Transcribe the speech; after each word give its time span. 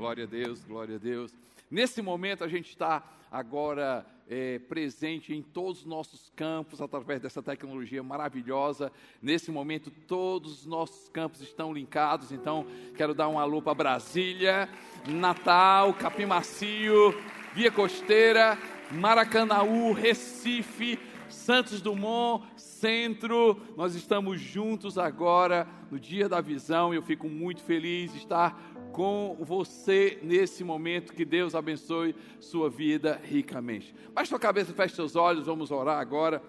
Glória 0.00 0.24
a 0.24 0.26
Deus, 0.26 0.64
glória 0.64 0.96
a 0.96 0.98
Deus. 0.98 1.30
Nesse 1.70 2.00
momento 2.00 2.42
a 2.42 2.48
gente 2.48 2.70
está 2.70 3.02
agora 3.30 4.06
é, 4.30 4.58
presente 4.58 5.34
em 5.34 5.42
todos 5.42 5.80
os 5.80 5.84
nossos 5.84 6.32
campos 6.34 6.80
através 6.80 7.20
dessa 7.20 7.42
tecnologia 7.42 8.02
maravilhosa. 8.02 8.90
Nesse 9.20 9.50
momento 9.50 9.90
todos 10.08 10.60
os 10.60 10.66
nossos 10.66 11.10
campos 11.10 11.42
estão 11.42 11.70
linkados, 11.70 12.32
então 12.32 12.64
quero 12.96 13.12
dar 13.12 13.28
um 13.28 13.38
alô 13.38 13.60
para 13.60 13.74
Brasília, 13.74 14.70
Natal, 15.06 15.92
Capim 15.92 16.24
Macio, 16.24 17.14
Via 17.52 17.70
Costeira, 17.70 18.56
Maracanaú, 18.90 19.92
Recife, 19.92 20.98
Santos 21.28 21.82
Dumont, 21.82 22.42
Centro. 22.56 23.60
Nós 23.76 23.94
estamos 23.94 24.40
juntos 24.40 24.96
agora 24.96 25.68
no 25.90 25.98
dia 25.98 26.28
da 26.28 26.40
visão 26.40 26.94
eu 26.94 27.02
fico 27.02 27.28
muito 27.28 27.62
feliz 27.62 28.12
de 28.12 28.18
estar 28.18 28.69
com 28.92 29.36
você 29.40 30.18
nesse 30.22 30.62
momento. 30.62 31.12
Que 31.12 31.24
Deus 31.24 31.54
abençoe 31.54 32.14
sua 32.38 32.68
vida 32.68 33.20
ricamente. 33.22 33.94
Baixe 34.12 34.28
sua 34.28 34.38
cabeça, 34.38 34.72
feche 34.72 34.94
seus 34.94 35.16
olhos, 35.16 35.46
vamos 35.46 35.70
orar 35.70 35.98
agora. 35.98 36.42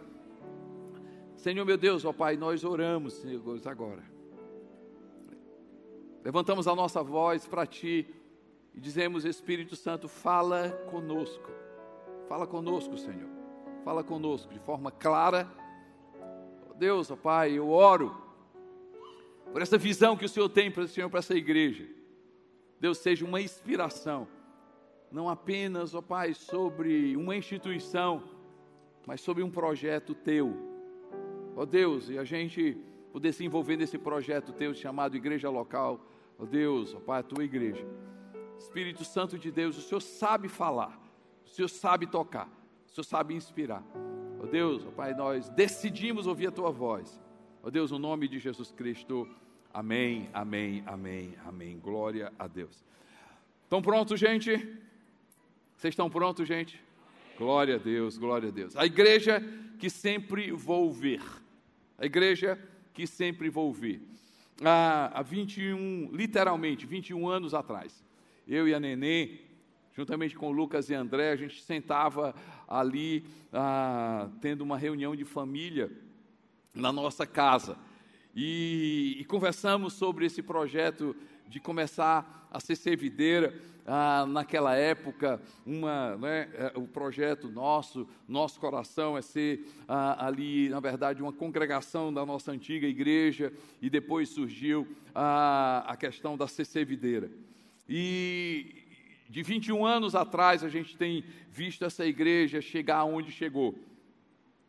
Senhor 1.35 1.65
meu 1.65 1.77
Deus, 1.77 2.05
ó 2.05 2.13
Pai, 2.13 2.37
nós 2.37 2.63
oramos, 2.63 3.13
Senhor, 3.13 3.41
agora. 3.65 4.03
Levantamos 6.23 6.67
a 6.67 6.75
nossa 6.75 7.01
voz 7.01 7.47
para 7.47 7.65
Ti 7.65 8.07
e 8.75 8.79
dizemos: 8.79 9.25
Espírito 9.25 9.75
Santo, 9.75 10.07
fala 10.07 10.69
conosco. 10.91 11.49
Fala 12.27 12.45
conosco, 12.45 12.97
Senhor. 12.97 13.29
Fala 13.83 14.03
conosco 14.03 14.53
de 14.53 14.59
forma 14.59 14.91
clara. 14.91 15.49
Deus, 16.77 17.11
ó 17.11 17.15
Pai, 17.15 17.53
eu 17.57 17.69
oro 17.69 18.15
por 19.51 19.61
essa 19.61 19.77
visão 19.77 20.15
que 20.15 20.25
o 20.25 20.29
Senhor 20.29 20.49
tem 20.49 20.71
para 20.71 20.87
Senhor, 20.87 21.09
para 21.09 21.19
essa 21.19 21.35
igreja. 21.35 21.87
Deus 22.81 22.97
seja 22.97 23.23
uma 23.23 23.39
inspiração, 23.39 24.27
não 25.11 25.29
apenas, 25.29 25.93
ó 25.93 26.01
Pai, 26.01 26.33
sobre 26.33 27.15
uma 27.15 27.35
instituição, 27.35 28.23
mas 29.05 29.21
sobre 29.21 29.43
um 29.43 29.51
projeto 29.51 30.15
teu. 30.15 30.51
Ó 31.55 31.63
Deus, 31.63 32.09
e 32.09 32.17
a 32.17 32.23
gente 32.23 32.75
poder 33.13 33.33
se 33.33 33.45
envolver 33.45 33.77
nesse 33.77 33.99
projeto 33.99 34.51
teu 34.51 34.73
chamado 34.73 35.15
Igreja 35.15 35.47
Local. 35.47 36.03
Ó 36.39 36.45
Deus, 36.45 36.95
ó 36.95 36.99
Pai, 36.99 37.19
a 37.19 37.23
tua 37.23 37.43
igreja. 37.43 37.85
Espírito 38.57 39.05
Santo 39.05 39.37
de 39.37 39.51
Deus, 39.51 39.77
o 39.77 39.81
Senhor 39.81 40.01
sabe 40.01 40.47
falar, 40.47 40.99
o 41.45 41.49
Senhor 41.49 41.67
sabe 41.67 42.07
tocar, 42.07 42.49
o 42.87 42.89
Senhor 42.89 43.03
sabe 43.03 43.35
inspirar. 43.35 43.83
Ó 44.39 44.47
Deus, 44.47 44.83
ó 44.87 44.89
Pai, 44.89 45.13
nós 45.13 45.49
decidimos 45.49 46.25
ouvir 46.25 46.47
a 46.47 46.51
tua 46.51 46.71
voz. 46.71 47.21
Ó 47.61 47.69
Deus, 47.69 47.91
no 47.91 47.99
nome 47.99 48.27
de 48.27 48.39
Jesus 48.39 48.71
Cristo. 48.71 49.27
Amém, 49.73 50.29
amém, 50.33 50.83
amém, 50.85 51.33
amém. 51.45 51.79
Glória 51.79 52.33
a 52.37 52.45
Deus. 52.45 52.83
Estão 53.63 53.81
prontos, 53.81 54.19
gente? 54.19 54.51
Vocês 55.77 55.93
estão 55.93 56.09
prontos, 56.09 56.45
gente? 56.45 56.83
Glória 57.37 57.75
a 57.75 57.77
Deus, 57.77 58.17
glória 58.17 58.49
a 58.49 58.51
Deus. 58.51 58.75
A 58.75 58.85
igreja 58.85 59.41
que 59.79 59.89
sempre 59.89 60.51
vou 60.51 60.91
ver. 60.91 61.21
A 61.97 62.05
igreja 62.05 62.59
que 62.93 63.07
sempre 63.07 63.49
vou 63.49 63.71
ver. 63.71 64.01
Há, 64.61 65.19
há 65.19 65.21
21, 65.21 66.09
literalmente, 66.11 66.85
21 66.85 67.29
anos 67.29 67.53
atrás, 67.53 68.03
eu 68.45 68.67
e 68.67 68.73
a 68.73 68.79
Nenê, 68.79 69.39
juntamente 69.95 70.35
com 70.35 70.49
o 70.49 70.51
Lucas 70.51 70.89
e 70.89 70.93
André, 70.93 71.31
a 71.31 71.37
gente 71.37 71.61
sentava 71.63 72.35
ali, 72.67 73.23
ah, 73.53 74.29
tendo 74.41 74.61
uma 74.65 74.77
reunião 74.77 75.15
de 75.15 75.23
família 75.23 75.89
na 76.75 76.91
nossa 76.91 77.25
casa. 77.25 77.77
E, 78.35 79.17
e, 79.19 79.25
conversamos 79.25 79.93
sobre 79.93 80.25
esse 80.25 80.41
projeto 80.41 81.15
de 81.47 81.59
começar 81.59 82.47
a 82.51 82.59
ser 82.59 82.75
servideira. 82.75 83.53
Ah, 83.85 84.25
naquela 84.27 84.75
época, 84.75 85.41
uma, 85.65 86.15
né, 86.17 86.49
é, 86.53 86.71
o 86.75 86.87
projeto 86.87 87.49
nosso, 87.49 88.07
nosso 88.27 88.59
coração 88.59 89.17
é 89.17 89.21
ser 89.21 89.67
ah, 89.87 90.27
ali, 90.27 90.69
na 90.69 90.79
verdade, 90.79 91.21
uma 91.21 91.33
congregação 91.33 92.13
da 92.13 92.25
nossa 92.25 92.51
antiga 92.51 92.87
igreja, 92.87 93.51
e 93.81 93.89
depois 93.89 94.29
surgiu 94.29 94.87
ah, 95.13 95.83
a 95.87 95.97
questão 95.97 96.37
da 96.37 96.47
ser 96.47 96.65
servideira. 96.65 97.29
E 97.89 98.75
de 99.29 99.43
21 99.43 99.85
anos 99.85 100.15
atrás, 100.15 100.63
a 100.63 100.69
gente 100.69 100.95
tem 100.95 101.25
visto 101.49 101.83
essa 101.83 102.05
igreja 102.05 102.61
chegar 102.61 103.03
onde 103.03 103.31
chegou. 103.31 103.77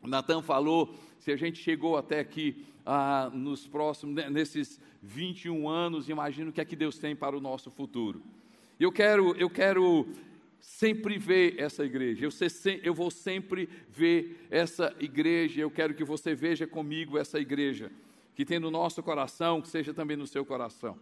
Natan 0.02 0.42
falou 0.42 0.94
se 1.22 1.30
a 1.30 1.36
gente 1.36 1.62
chegou 1.62 1.96
até 1.96 2.18
aqui 2.18 2.66
ah, 2.84 3.30
nos 3.32 3.64
próximos, 3.64 4.12
né, 4.12 4.28
nesses 4.28 4.80
21 5.00 5.68
anos, 5.68 6.08
imagino 6.08 6.50
o 6.50 6.52
que 6.52 6.60
é 6.60 6.64
que 6.64 6.74
Deus 6.74 6.98
tem 6.98 7.14
para 7.14 7.36
o 7.36 7.40
nosso 7.40 7.70
futuro. 7.70 8.20
Eu 8.78 8.90
quero, 8.90 9.32
eu 9.36 9.48
quero 9.48 10.08
sempre 10.58 11.18
ver 11.18 11.60
essa 11.60 11.84
igreja, 11.84 12.24
eu, 12.24 12.30
ser, 12.32 12.80
eu 12.82 12.92
vou 12.92 13.08
sempre 13.08 13.68
ver 13.88 14.48
essa 14.50 14.92
igreja, 14.98 15.60
eu 15.60 15.70
quero 15.70 15.94
que 15.94 16.02
você 16.02 16.34
veja 16.34 16.66
comigo 16.66 17.16
essa 17.16 17.38
igreja, 17.38 17.92
que 18.34 18.44
tem 18.44 18.58
no 18.58 18.70
nosso 18.70 19.00
coração, 19.00 19.62
que 19.62 19.68
seja 19.68 19.94
também 19.94 20.16
no 20.16 20.26
seu 20.26 20.44
coração. 20.44 20.98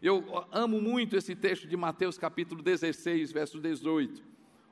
Eu 0.00 0.46
amo 0.52 0.80
muito 0.80 1.16
esse 1.16 1.34
texto 1.34 1.66
de 1.66 1.76
Mateus 1.76 2.16
capítulo 2.16 2.62
16, 2.62 3.32
verso 3.32 3.58
18, 3.58 4.22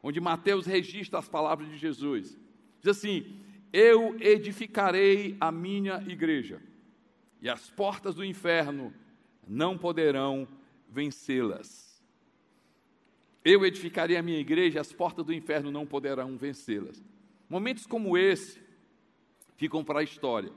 onde 0.00 0.20
Mateus 0.20 0.64
registra 0.64 1.18
as 1.18 1.28
palavras 1.28 1.68
de 1.68 1.76
Jesus. 1.76 2.38
Diz 2.80 2.96
assim: 2.96 3.40
eu 3.72 4.16
edificarei 4.20 5.36
a 5.40 5.50
minha 5.50 6.04
igreja, 6.06 6.60
e 7.40 7.48
as 7.48 7.70
portas 7.70 8.14
do 8.14 8.24
inferno 8.24 8.92
não 9.48 9.78
poderão 9.78 10.46
vencê-las. 10.88 12.02
Eu 13.44 13.64
edificarei 13.64 14.16
a 14.16 14.22
minha 14.22 14.38
igreja, 14.38 14.78
e 14.78 14.80
as 14.80 14.92
portas 14.92 15.24
do 15.24 15.32
inferno 15.32 15.70
não 15.70 15.86
poderão 15.86 16.36
vencê-las. 16.36 17.02
Momentos 17.48 17.86
como 17.86 18.16
esse 18.16 18.60
ficam 19.56 19.82
para 19.82 20.00
a 20.00 20.02
história. 20.04 20.52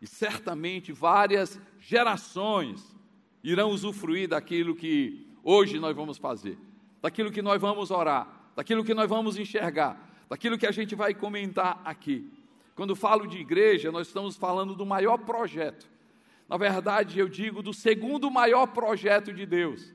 E 0.00 0.06
certamente 0.06 0.92
várias 0.92 1.60
gerações 1.80 2.94
irão 3.42 3.70
usufruir 3.70 4.28
daquilo 4.28 4.74
que 4.74 5.26
hoje 5.42 5.78
nós 5.78 5.94
vamos 5.96 6.18
fazer, 6.18 6.58
daquilo 7.00 7.32
que 7.32 7.42
nós 7.42 7.60
vamos 7.60 7.90
orar, 7.90 8.52
daquilo 8.54 8.84
que 8.84 8.94
nós 8.94 9.08
vamos 9.08 9.36
enxergar, 9.36 10.07
daquilo 10.28 10.58
que 10.58 10.66
a 10.66 10.72
gente 10.72 10.94
vai 10.94 11.14
comentar 11.14 11.80
aqui. 11.84 12.30
Quando 12.74 12.94
falo 12.94 13.26
de 13.26 13.38
igreja, 13.38 13.90
nós 13.90 14.06
estamos 14.06 14.36
falando 14.36 14.74
do 14.74 14.86
maior 14.86 15.18
projeto. 15.18 15.88
Na 16.48 16.56
verdade, 16.56 17.18
eu 17.18 17.28
digo 17.28 17.62
do 17.62 17.74
segundo 17.74 18.30
maior 18.30 18.66
projeto 18.68 19.32
de 19.32 19.44
Deus. 19.44 19.92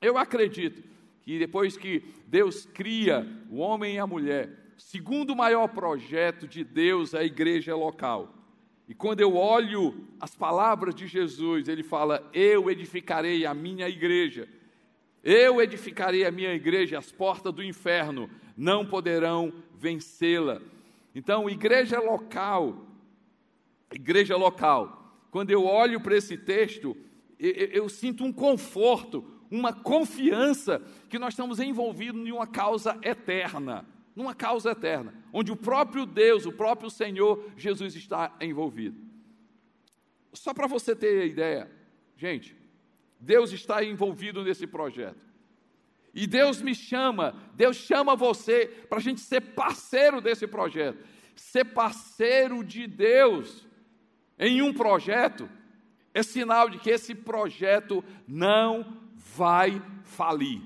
Eu 0.00 0.16
acredito 0.16 0.82
que 1.22 1.38
depois 1.38 1.76
que 1.76 2.04
Deus 2.26 2.66
cria 2.66 3.26
o 3.50 3.56
homem 3.56 3.96
e 3.96 3.98
a 3.98 4.06
mulher, 4.06 4.48
o 4.76 4.80
segundo 4.80 5.34
maior 5.34 5.68
projeto 5.68 6.46
de 6.46 6.62
Deus 6.62 7.12
é 7.12 7.18
a 7.18 7.24
igreja 7.24 7.74
local. 7.74 8.32
E 8.88 8.94
quando 8.94 9.20
eu 9.20 9.34
olho 9.34 10.06
as 10.20 10.34
palavras 10.34 10.94
de 10.94 11.06
Jesus, 11.06 11.66
ele 11.66 11.82
fala: 11.82 12.28
Eu 12.32 12.70
edificarei 12.70 13.44
a 13.44 13.52
minha 13.52 13.88
igreja. 13.88 14.48
Eu 15.28 15.60
edificarei 15.60 16.24
a 16.24 16.30
minha 16.30 16.54
igreja, 16.54 16.96
as 16.96 17.10
portas 17.10 17.52
do 17.52 17.60
inferno 17.60 18.30
não 18.56 18.86
poderão 18.86 19.52
vencê-la. 19.74 20.62
Então, 21.12 21.50
igreja 21.50 21.98
local, 21.98 22.86
igreja 23.92 24.36
local, 24.36 25.18
quando 25.32 25.50
eu 25.50 25.64
olho 25.64 26.00
para 26.00 26.16
esse 26.16 26.38
texto, 26.38 26.96
eu, 27.40 27.50
eu, 27.50 27.88
sinto 27.88 28.22
um 28.22 28.32
conforto, 28.32 29.24
uma 29.50 29.72
confiança 29.72 30.80
que 31.10 31.18
nós 31.18 31.32
estamos 31.32 31.58
envolvidos 31.58 32.24
em 32.24 32.30
uma 32.30 32.46
causa 32.46 32.96
eterna, 33.02 33.84
numa 34.14 34.32
causa 34.32 34.70
eterna, 34.70 35.12
onde 35.32 35.50
o 35.50 35.56
próprio 35.56 36.06
Deus, 36.06 36.46
o 36.46 36.52
próprio 36.52 36.88
Senhor 36.88 37.50
Jesus 37.56 37.96
está 37.96 38.32
envolvido. 38.40 38.96
Só 40.32 40.54
para 40.54 40.68
você 40.68 40.94
ter 40.94 41.26
ideia, 41.26 41.68
gente, 42.16 42.54
Deus 43.26 43.50
está 43.50 43.82
envolvido 43.82 44.44
nesse 44.44 44.66
projeto. 44.66 45.26
E 46.14 46.26
Deus 46.26 46.62
me 46.62 46.74
chama, 46.74 47.34
Deus 47.54 47.76
chama 47.76 48.14
você 48.14 48.66
para 48.88 48.98
a 48.98 49.02
gente 49.02 49.20
ser 49.20 49.40
parceiro 49.40 50.20
desse 50.20 50.46
projeto. 50.46 51.04
Ser 51.34 51.64
parceiro 51.64 52.64
de 52.64 52.86
Deus 52.86 53.66
em 54.38 54.62
um 54.62 54.72
projeto 54.72 55.50
é 56.14 56.22
sinal 56.22 56.70
de 56.70 56.78
que 56.78 56.88
esse 56.88 57.14
projeto 57.14 58.02
não 58.26 58.96
vai 59.14 59.82
falir. 60.04 60.62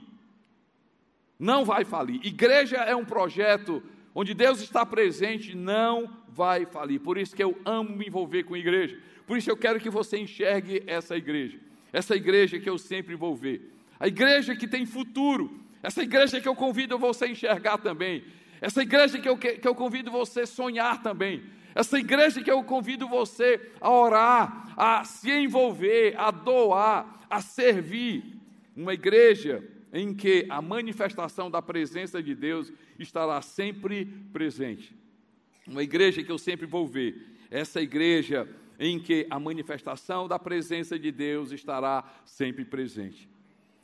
Não 1.39 1.65
vai 1.65 1.85
falir. 1.85 2.25
Igreja 2.25 2.77
é 2.77 2.95
um 2.95 3.05
projeto 3.05 3.83
onde 4.15 4.35
Deus 4.35 4.61
está 4.61 4.85
presente, 4.85 5.57
não 5.57 6.15
vai 6.29 6.67
falir. 6.67 7.01
Por 7.01 7.17
isso 7.17 7.35
que 7.35 7.43
eu 7.43 7.59
amo 7.65 7.97
me 7.97 8.07
envolver 8.07 8.45
com 8.45 8.57
igreja. 8.57 9.01
Por 9.27 9.39
isso 9.39 9.51
eu 9.51 9.57
quero 9.57 9.81
que 9.81 9.89
você 9.89 10.19
enxergue 10.19 10.85
essa 10.87 11.17
igreja. 11.17 11.70
Essa 11.93 12.15
igreja 12.15 12.59
que 12.59 12.69
eu 12.69 12.79
sempre 12.79 13.15
vou 13.15 13.35
ver. 13.35 13.73
A 13.99 14.09
igreja 14.09 14.57
que 14.57 14.67
tem 14.67 14.87
futuro, 14.87 15.61
essa 15.83 16.03
igreja 16.03 16.41
que 16.41 16.49
eu 16.49 16.55
convido 16.55 16.99
você 16.99 17.27
a 17.27 17.29
enxergar 17.29 17.79
também, 17.79 18.25
essa 18.61 18.83
igreja 18.83 19.19
que 19.19 19.29
eu, 19.29 19.37
que 19.37 19.67
eu 19.67 19.75
convido 19.75 20.11
você 20.11 20.41
a 20.43 20.47
sonhar 20.47 21.03
também, 21.03 21.43
essa 21.75 21.99
igreja 21.99 22.43
que 22.43 22.51
eu 22.51 22.63
convido 22.65 23.09
você 23.09 23.61
a 23.81 23.91
orar, 23.91 24.75
a 24.77 25.05
se 25.05 25.31
envolver, 25.31 26.15
a 26.17 26.31
doar, 26.31 27.27
a 27.29 27.41
servir. 27.41 28.25
uma 28.77 28.95
igreja 28.95 29.63
em 29.93 30.15
que 30.15 30.47
a 30.49 30.63
manifestação 30.63 31.51
da 31.51 31.61
presença 31.61 32.23
de 32.23 32.35
Deus 32.35 32.73
estará 32.99 33.41
sempre 33.43 34.07
presente. 34.33 34.95
Uma 35.67 35.83
igreja 35.83 36.23
que 36.23 36.31
eu 36.31 36.39
sempre 36.39 36.67
vou 36.67 36.87
ver, 36.87 37.17
essa 37.51 37.81
igreja 37.81 38.49
em 38.81 38.99
que 38.99 39.27
a 39.29 39.39
manifestação 39.39 40.27
da 40.27 40.39
presença 40.39 40.99
de 40.99 41.13
Deus 41.13 41.53
estará 41.53 42.03
sempre 42.25 42.65
presente. 42.65 43.29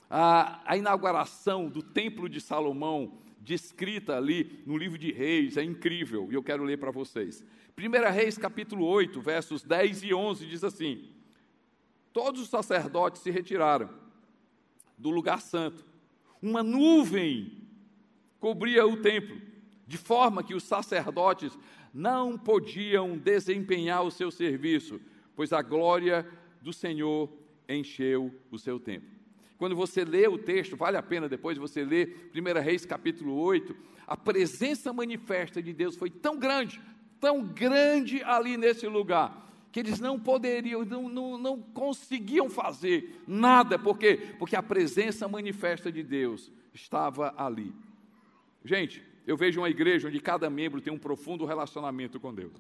A, 0.09 0.63
a 0.65 0.75
inauguração 0.75 1.69
do 1.69 1.83
Templo 1.83 2.31
de 2.31 2.41
Salomão, 2.41 3.19
descrita 3.39 4.17
ali 4.17 4.63
no 4.65 4.77
livro 4.77 4.99
de 4.99 5.13
Reis, 5.13 5.59
é 5.59 5.63
incrível, 5.63 6.29
e 6.31 6.35
eu 6.35 6.43
quero 6.43 6.65
ler 6.65 6.79
para 6.79 6.91
vocês. 6.91 7.45
1 7.79 8.11
Reis, 8.11 8.39
capítulo 8.39 8.87
8, 8.87 9.21
versos 9.21 9.63
10 9.63 10.05
e 10.05 10.15
11, 10.15 10.47
diz 10.47 10.65
assim: 10.65 11.11
Todos 12.11 12.41
os 12.41 12.49
sacerdotes 12.49 13.21
se 13.21 13.31
retiraram 13.31 13.91
do 14.97 15.11
lugar 15.11 15.43
santo. 15.43 15.85
Uma 16.41 16.63
nuvem 16.63 17.69
cobria 18.41 18.87
o 18.87 18.97
templo, 18.97 19.39
de 19.87 19.99
forma 19.99 20.43
que 20.43 20.55
os 20.55 20.65
sacerdotes 20.65 21.57
não 21.93 22.37
podiam 22.37 23.17
desempenhar 23.17 24.03
o 24.03 24.11
seu 24.11 24.31
serviço, 24.31 25.01
pois 25.35 25.53
a 25.53 25.63
glória 25.63 26.27
do 26.61 26.73
Senhor 26.73 27.31
encheu 27.69 28.35
o 28.51 28.59
seu 28.59 28.79
templo. 28.79 29.17
Quando 29.59 29.75
você 29.75 30.05
lê 30.05 30.29
o 30.29 30.39
texto, 30.39 30.77
vale 30.77 30.97
a 30.97 31.03
pena 31.03 31.29
depois 31.29 31.57
você 31.57 31.85
ler 31.85 32.31
1 32.35 32.61
Reis 32.61 32.85
capítulo 32.85 33.35
8, 33.35 33.75
a 34.07 34.17
presença 34.17 34.93
manifesta 34.93 35.63
de 35.63 35.73
Deus 35.73 35.97
foi 35.97 36.11
tão 36.11 36.39
grande, 36.39 36.81
tão 37.19 37.43
grande 37.43 38.23
ali 38.23 38.57
nesse 38.57 38.87
lugar, 38.87 39.47
que 39.73 39.81
eles 39.81 39.99
não 39.99 40.19
poderiam, 40.19 40.85
não, 40.85 41.09
não, 41.09 41.39
não 41.39 41.61
conseguiam 41.61 42.49
fazer 42.49 43.23
nada, 43.27 43.79
por 43.79 43.99
quê? 43.99 44.35
Porque 44.39 44.57
a 44.57 44.63
presença 44.63 45.27
manifesta 45.27 45.91
de 45.91 46.03
Deus 46.03 46.53
estava 46.73 47.35
ali. 47.37 47.75
Gente, 48.65 49.03
eu 49.27 49.37
vejo 49.37 49.61
uma 49.61 49.69
igreja 49.69 50.09
onde 50.09 50.21
cada 50.21 50.49
membro 50.49 50.81
tem 50.81 50.93
um 50.93 50.99
profundo 50.99 51.45
relacionamento 51.45 52.21
com 52.21 52.33
Deus. 52.33 52.53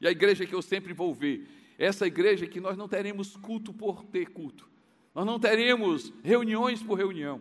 E 0.00 0.06
a 0.06 0.10
igreja 0.10 0.44
que 0.44 0.54
eu 0.54 0.60
sempre 0.60 0.92
vou 0.92 1.14
ver, 1.14 1.46
essa 1.78 2.06
igreja 2.06 2.46
que 2.46 2.60
nós 2.60 2.76
não 2.76 2.88
teremos 2.88 3.36
culto 3.36 3.72
por 3.72 4.04
ter 4.04 4.30
culto. 4.30 4.68
Nós 5.14 5.24
não 5.24 5.38
teremos 5.38 6.12
reuniões 6.22 6.82
por 6.82 6.98
reunião. 6.98 7.40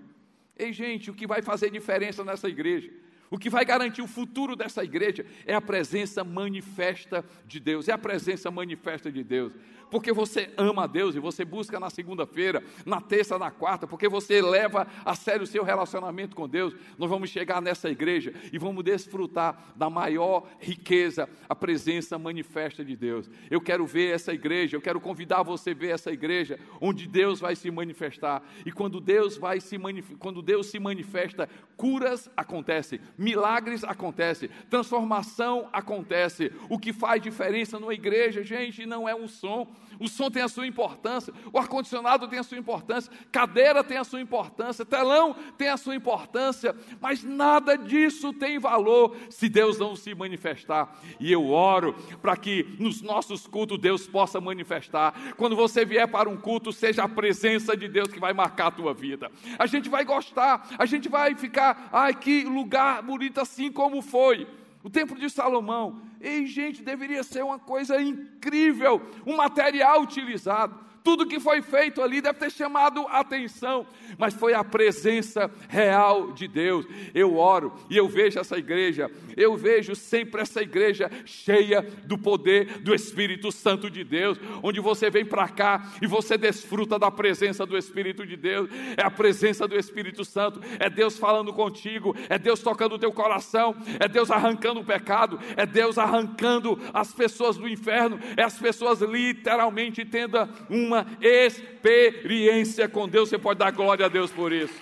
Ei, 0.58 0.72
gente, 0.72 1.10
o 1.10 1.14
que 1.14 1.28
vai 1.28 1.42
fazer 1.42 1.70
diferença 1.70 2.24
nessa 2.24 2.48
igreja? 2.48 2.90
O 3.30 3.38
que 3.38 3.50
vai 3.50 3.66
garantir 3.66 4.02
o 4.02 4.08
futuro 4.08 4.56
dessa 4.56 4.84
igreja 4.84 5.26
é 5.46 5.54
a 5.54 5.60
presença 5.60 6.24
manifesta 6.24 7.26
de 7.46 7.60
Deus, 7.60 7.90
é 7.90 7.92
a 7.92 7.98
presença 7.98 8.52
manifesta 8.52 9.12
de 9.12 9.24
Deus 9.24 9.52
porque 9.96 10.12
você 10.12 10.50
ama 10.58 10.84
a 10.84 10.88
Deus 10.88 11.16
e 11.16 11.20
você 11.22 11.46
busca 11.46 11.80
na 11.80 11.90
segunda-feira, 11.90 12.62
na 12.86 13.00
terça, 13.00 13.40
na 13.40 13.50
quarta, 13.50 13.88
porque 13.88 14.10
você 14.10 14.42
leva 14.42 14.86
a 15.06 15.16
sério 15.16 15.44
o 15.44 15.48
seu 15.48 15.64
relacionamento 15.64 16.36
com 16.36 16.50
Deus, 16.50 16.76
nós 16.98 17.10
vamos 17.10 17.30
chegar 17.30 17.62
nessa 17.62 17.90
igreja 17.90 18.34
e 18.52 18.58
vamos 18.58 18.84
desfrutar 18.84 19.72
da 19.74 19.90
maior 19.90 20.50
riqueza, 20.60 21.30
a 21.48 21.56
presença 21.56 22.20
manifesta 22.20 22.84
de 22.84 22.94
Deus. 22.94 23.30
Eu 23.50 23.62
quero 23.62 23.86
ver 23.86 24.14
essa 24.14 24.34
igreja, 24.34 24.76
eu 24.76 24.82
quero 24.82 25.00
convidar 25.00 25.44
você 25.44 25.72
a 25.72 25.74
ver 25.74 25.92
essa 25.92 26.12
igreja 26.12 26.60
onde 26.82 27.08
Deus 27.08 27.40
vai 27.40 27.56
se 27.56 27.72
manifestar. 27.72 28.44
E 28.66 28.74
quando 28.74 29.00
Deus 29.00 29.38
vai 29.38 29.62
se 29.62 29.78
quando 30.20 30.42
Deus 30.42 30.68
se 30.68 30.78
manifesta, 30.78 31.48
curas 31.78 32.30
acontecem, 32.36 33.00
milagres 33.18 33.86
acontecem, 33.86 34.50
transformação 34.70 35.70
acontece. 35.72 36.52
O 36.70 36.78
que 36.78 36.92
faz 36.92 37.22
diferença 37.22 37.80
numa 37.80 37.94
igreja, 37.94 38.44
gente, 38.44 38.86
não 38.86 39.08
é 39.08 39.16
um 39.16 39.28
som, 39.30 39.74
o 40.00 40.08
som 40.08 40.30
tem 40.30 40.42
a 40.42 40.48
sua 40.48 40.68
importância, 40.68 41.34
o 41.52 41.58
ar-condicionado 41.58 42.28
tem 42.28 42.40
a 42.40 42.44
sua 42.44 42.58
importância, 42.58 43.12
cadeira 43.32 43.84
tem 43.84 43.98
a 43.98 44.04
sua 44.04 44.22
importância, 44.22 44.86
telão 44.86 45.36
tem 45.58 45.70
a 45.70 45.78
sua 45.78 45.96
importância, 45.96 46.76
mas 47.00 47.24
nada 47.24 47.78
disso 47.78 48.34
tem 48.34 48.60
valor 48.60 49.16
se 49.30 49.50
Deus 49.50 49.78
não 49.80 49.96
se 49.96 50.14
manifestar. 50.14 50.96
E 51.20 51.32
eu 51.32 51.50
oro 51.50 51.96
para 52.22 52.36
que 52.36 52.76
nos 52.80 53.02
nossos 53.02 53.48
cultos 53.48 53.80
Deus 53.80 54.08
possa 54.08 54.40
manifestar. 54.42 55.34
Quando 55.38 55.56
você 55.56 55.86
vier 55.86 56.08
para 56.08 56.30
um 56.30 56.38
culto, 56.38 56.72
seja 56.72 57.04
a 57.04 57.10
presença 57.10 57.76
de 57.76 57.88
Deus 57.88 58.10
que 58.10 58.20
vai 58.20 58.34
marcar 58.34 58.68
a 58.68 58.72
tua 58.72 58.94
vida. 58.94 59.32
A 59.58 59.66
gente 59.66 59.90
vai 59.90 60.04
gostar, 60.04 60.68
a 60.78 60.86
gente 60.86 61.10
vai 61.10 61.36
ficar, 61.36 61.90
ai 61.92 62.14
que 62.14 62.44
lugar 62.44 63.02
bonito 63.02 63.40
assim 63.40 63.72
como 63.72 64.02
foi. 64.02 64.48
O 64.86 64.90
templo 64.92 65.18
de 65.18 65.32
Salomão, 65.32 66.00
ei 66.22 66.46
gente, 66.46 66.84
deveria 66.84 67.24
ser 67.24 67.44
uma 67.44 67.58
coisa 67.58 68.00
incrível, 68.00 69.02
um 69.26 69.36
material 69.36 70.00
utilizado 70.00 70.80
tudo 71.06 71.28
que 71.28 71.40
foi 71.40 71.62
feito 71.62 72.02
ali 72.02 72.20
deve 72.20 72.40
ter 72.40 72.52
chamado 72.52 73.06
atenção, 73.10 73.86
mas 74.18 74.34
foi 74.34 74.56
a 74.56 74.64
presença 74.64 75.52
real 75.70 76.32
de 76.32 76.48
Deus. 76.48 76.88
Eu 77.14 77.38
oro 77.38 77.72
e 77.92 77.96
eu 77.96 78.08
vejo 78.08 78.40
essa 78.40 78.58
igreja, 78.58 79.10
eu 79.38 79.56
vejo 79.56 79.94
sempre 79.94 80.42
essa 80.42 80.64
igreja 80.64 81.12
cheia 81.24 81.84
do 82.06 82.18
poder 82.18 82.80
do 82.80 82.94
Espírito 82.94 83.52
Santo 83.52 83.88
de 83.88 84.04
Deus, 84.04 84.40
onde 84.64 84.80
você 84.80 85.12
vem 85.12 85.24
para 85.24 85.48
cá 85.48 85.92
e 86.02 86.08
você 86.08 86.40
desfruta 86.40 86.98
da 86.98 87.12
presença 87.12 87.68
do 87.68 87.78
Espírito 87.78 88.26
de 88.26 88.36
Deus, 88.36 88.68
é 88.98 89.04
a 89.04 89.12
presença 89.12 89.68
do 89.68 89.78
Espírito 89.78 90.26
Santo, 90.26 90.60
é 90.80 90.90
Deus 90.90 91.20
falando 91.20 91.54
contigo, 91.54 92.16
é 92.28 92.40
Deus 92.40 92.62
tocando 92.62 92.96
o 92.96 93.00
teu 93.00 93.12
coração, 93.12 93.76
é 94.00 94.08
Deus 94.08 94.32
arrancando 94.32 94.80
o 94.80 94.84
pecado, 94.84 95.40
é 95.56 95.68
Deus 95.68 96.00
arrancando 96.00 96.82
as 96.92 97.14
pessoas 97.14 97.58
do 97.58 97.70
inferno, 97.70 98.20
é 98.36 98.42
as 98.42 98.58
pessoas 98.58 99.02
literalmente 99.02 100.04
tendo 100.04 100.38
uma 100.68 100.95
uma 100.96 101.18
experiência 101.22 102.88
com 102.88 103.08
Deus. 103.08 103.30
Você 103.30 103.38
pode 103.38 103.60
dar 103.60 103.72
glória 103.72 104.06
a 104.06 104.10
Deus 104.10 104.32
por 104.32 104.52
isso. 104.52 104.82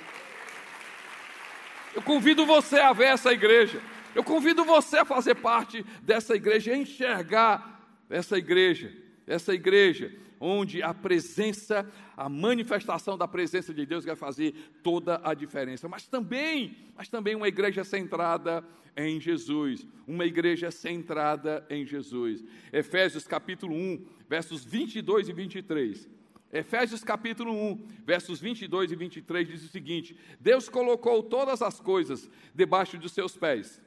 Eu 1.96 2.02
convido 2.02 2.46
você 2.46 2.80
a 2.80 2.94
ver 2.94 3.06
essa 3.06 3.32
igreja. 3.32 3.80
Eu 4.16 4.24
convido 4.24 4.64
você 4.64 4.98
a 4.98 5.06
fazer 5.06 5.36
parte 5.36 5.86
dessa 6.02 6.36
igreja, 6.36 6.72
a 6.72 6.78
enxergar 6.78 7.82
essa 8.10 8.38
igreja, 8.38 8.92
essa 9.26 9.54
igreja 9.54 10.12
onde 10.44 10.84
a 10.84 10.94
presença, 10.94 11.90
a 12.18 12.28
manifestação 12.28 13.18
da 13.18 13.26
presença 13.26 13.74
de 13.74 13.86
Deus 13.86 14.04
vai 14.04 14.16
fazer 14.16 14.54
toda 14.84 15.22
a 15.24 15.34
diferença. 15.34 15.88
Mas 15.88 16.06
também, 16.06 16.76
mas 16.98 17.08
também 17.08 17.34
uma 17.34 17.48
igreja 17.48 17.86
centrada 17.86 18.62
em 18.96 19.22
Jesus, 19.22 19.88
uma 20.06 20.26
igreja 20.26 20.70
centrada 20.70 21.66
em 21.70 21.86
Jesus. 21.86 22.44
Efésios 22.74 23.26
capítulo 23.26 23.74
1, 23.74 24.06
versos 24.28 24.66
22 24.66 25.30
e 25.30 25.34
23. 25.34 26.10
Efésios 26.52 27.06
capítulo 27.06 27.54
1, 27.54 27.88
versos 28.06 28.42
22 28.42 28.92
e 28.92 28.96
23 28.98 29.48
diz 29.48 29.64
o 29.64 29.70
seguinte: 29.70 30.18
Deus 30.42 30.68
colocou 30.68 31.24
todas 31.24 31.62
as 31.62 31.80
coisas 31.80 32.30
debaixo 32.54 32.98
dos 32.98 33.14
seus 33.14 33.38
pés. 33.38 33.82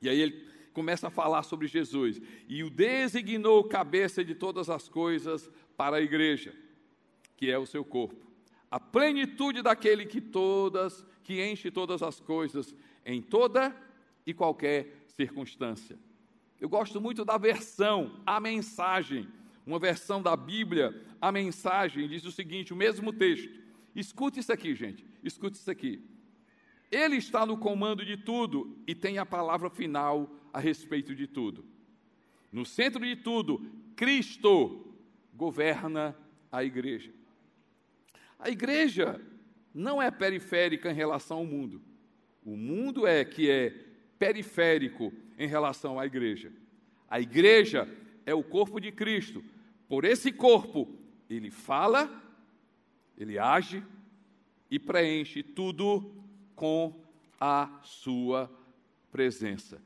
E 0.00 0.08
aí 0.08 0.18
ele 0.18 0.47
começa 0.78 1.08
a 1.08 1.10
falar 1.10 1.42
sobre 1.42 1.66
Jesus. 1.66 2.20
E 2.48 2.62
o 2.62 2.70
designou 2.70 3.64
cabeça 3.64 4.24
de 4.24 4.32
todas 4.32 4.70
as 4.70 4.88
coisas 4.88 5.50
para 5.76 5.96
a 5.96 6.00
igreja, 6.00 6.54
que 7.36 7.50
é 7.50 7.58
o 7.58 7.66
seu 7.66 7.84
corpo. 7.84 8.24
A 8.70 8.78
plenitude 8.78 9.60
daquele 9.60 10.06
que 10.06 10.20
todas, 10.20 11.04
que 11.24 11.44
enche 11.44 11.68
todas 11.68 12.00
as 12.00 12.20
coisas 12.20 12.72
em 13.04 13.20
toda 13.20 13.74
e 14.24 14.32
qualquer 14.32 15.04
circunstância. 15.16 15.98
Eu 16.60 16.68
gosto 16.68 17.00
muito 17.00 17.24
da 17.24 17.36
versão, 17.36 18.20
a 18.24 18.38
mensagem 18.38 19.26
uma 19.66 19.78
versão 19.78 20.22
da 20.22 20.34
Bíblia, 20.34 20.98
a 21.20 21.30
mensagem 21.30 22.08
diz 22.08 22.24
o 22.24 22.32
seguinte: 22.32 22.72
o 22.72 22.76
mesmo 22.76 23.12
texto. 23.12 23.60
Escute 23.94 24.40
isso 24.40 24.52
aqui, 24.52 24.74
gente. 24.74 25.04
Escute 25.22 25.58
isso 25.58 25.70
aqui. 25.70 26.02
Ele 26.90 27.16
está 27.16 27.44
no 27.44 27.58
comando 27.58 28.02
de 28.02 28.16
tudo 28.16 28.78
e 28.86 28.94
tem 28.94 29.18
a 29.18 29.26
palavra 29.26 29.68
final 29.68 30.30
a 30.52 30.60
respeito 30.60 31.14
de 31.14 31.26
tudo. 31.26 31.64
No 32.50 32.64
centro 32.64 33.04
de 33.04 33.16
tudo, 33.16 33.60
Cristo 33.94 34.94
governa 35.34 36.16
a 36.50 36.64
igreja. 36.64 37.12
A 38.38 38.48
igreja 38.48 39.20
não 39.74 40.00
é 40.00 40.10
periférica 40.10 40.90
em 40.90 40.94
relação 40.94 41.38
ao 41.38 41.46
mundo. 41.46 41.80
O 42.44 42.56
mundo 42.56 43.06
é 43.06 43.24
que 43.24 43.50
é 43.50 43.70
periférico 44.18 45.12
em 45.38 45.46
relação 45.46 45.98
à 45.98 46.06
igreja. 46.06 46.52
A 47.08 47.20
igreja 47.20 47.88
é 48.24 48.34
o 48.34 48.42
corpo 48.42 48.80
de 48.80 48.90
Cristo, 48.92 49.42
por 49.88 50.04
esse 50.04 50.30
corpo, 50.30 50.86
ele 51.30 51.50
fala, 51.50 52.22
ele 53.16 53.38
age 53.38 53.82
e 54.70 54.78
preenche 54.78 55.42
tudo 55.42 56.12
com 56.54 56.94
a 57.40 57.80
sua 57.82 58.50
presença. 59.10 59.80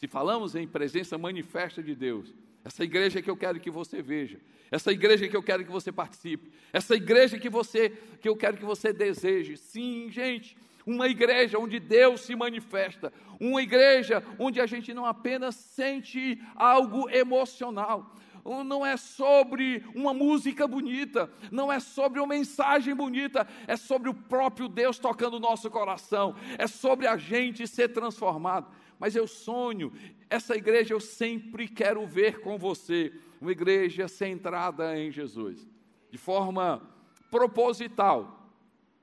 Se 0.00 0.08
falamos 0.08 0.54
em 0.54 0.66
presença 0.66 1.18
manifesta 1.18 1.82
de 1.82 1.94
Deus, 1.94 2.34
essa 2.64 2.82
igreja 2.82 3.20
que 3.20 3.28
eu 3.28 3.36
quero 3.36 3.60
que 3.60 3.70
você 3.70 4.00
veja, 4.00 4.40
essa 4.70 4.90
igreja 4.90 5.28
que 5.28 5.36
eu 5.36 5.42
quero 5.42 5.62
que 5.62 5.70
você 5.70 5.92
participe, 5.92 6.50
essa 6.72 6.94
igreja 6.94 7.38
que 7.38 7.50
você 7.50 7.90
que 8.18 8.26
eu 8.26 8.34
quero 8.34 8.56
que 8.56 8.64
você 8.64 8.94
deseje. 8.94 9.58
Sim, 9.58 10.08
gente, 10.10 10.56
uma 10.86 11.06
igreja 11.06 11.58
onde 11.58 11.78
Deus 11.78 12.22
se 12.22 12.34
manifesta, 12.34 13.12
uma 13.38 13.60
igreja 13.60 14.24
onde 14.38 14.58
a 14.58 14.64
gente 14.64 14.94
não 14.94 15.04
apenas 15.04 15.54
sente 15.54 16.40
algo 16.56 17.10
emocional, 17.10 18.16
não 18.64 18.86
é 18.86 18.96
sobre 18.96 19.84
uma 19.94 20.14
música 20.14 20.66
bonita, 20.66 21.30
não 21.50 21.70
é 21.70 21.78
sobre 21.78 22.20
uma 22.20 22.28
mensagem 22.28 22.94
bonita, 22.94 23.46
é 23.66 23.76
sobre 23.76 24.08
o 24.08 24.14
próprio 24.14 24.66
Deus 24.66 24.98
tocando 24.98 25.34
o 25.34 25.40
nosso 25.40 25.70
coração, 25.70 26.34
é 26.56 26.66
sobre 26.66 27.06
a 27.06 27.18
gente 27.18 27.66
ser 27.66 27.88
transformado. 27.88 28.79
Mas 29.00 29.16
eu 29.16 29.26
sonho, 29.26 29.90
essa 30.28 30.54
igreja 30.54 30.92
eu 30.92 31.00
sempre 31.00 31.66
quero 31.66 32.06
ver 32.06 32.40
com 32.40 32.58
você, 32.58 33.10
uma 33.40 33.50
igreja 33.50 34.06
centrada 34.06 34.96
em 35.00 35.10
Jesus, 35.10 35.66
de 36.10 36.18
forma 36.18 36.82
proposital. 37.30 38.52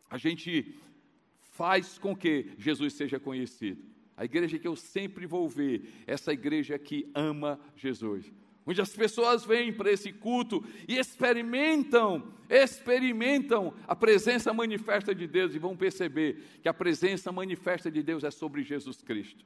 A 0.08 0.20
gente 0.20 0.76
faz 1.52 1.98
com 1.98 2.16
que 2.16 2.52
Jesus 2.60 2.94
seja 2.94 3.20
conhecido. 3.20 3.84
A 4.16 4.24
igreja 4.24 4.60
que 4.60 4.68
eu 4.68 4.76
sempre 4.76 5.26
vou 5.26 5.50
ver, 5.50 5.92
essa 6.06 6.32
igreja 6.32 6.78
que 6.78 7.10
ama 7.16 7.60
Jesus. 7.76 8.32
Onde 8.68 8.82
as 8.82 8.96
pessoas 8.96 9.46
vêm 9.46 9.74
para 9.74 9.92
esse 9.92 10.12
culto 10.12 10.64
e 10.88 11.00
experimentam, 11.00 12.32
experimentam 12.48 13.74
a 13.88 13.96
presença 13.96 14.54
manifesta 14.54 15.16
de 15.16 15.26
Deus 15.26 15.56
e 15.56 15.60
vão 15.60 15.76
perceber 15.76 16.44
que 16.62 16.70
a 16.70 16.74
presença 16.74 17.32
manifesta 17.32 17.90
de 17.90 18.04
Deus 18.04 18.24
é 18.24 18.30
sobre 18.30 18.62
Jesus 18.62 19.02
Cristo. 19.02 19.46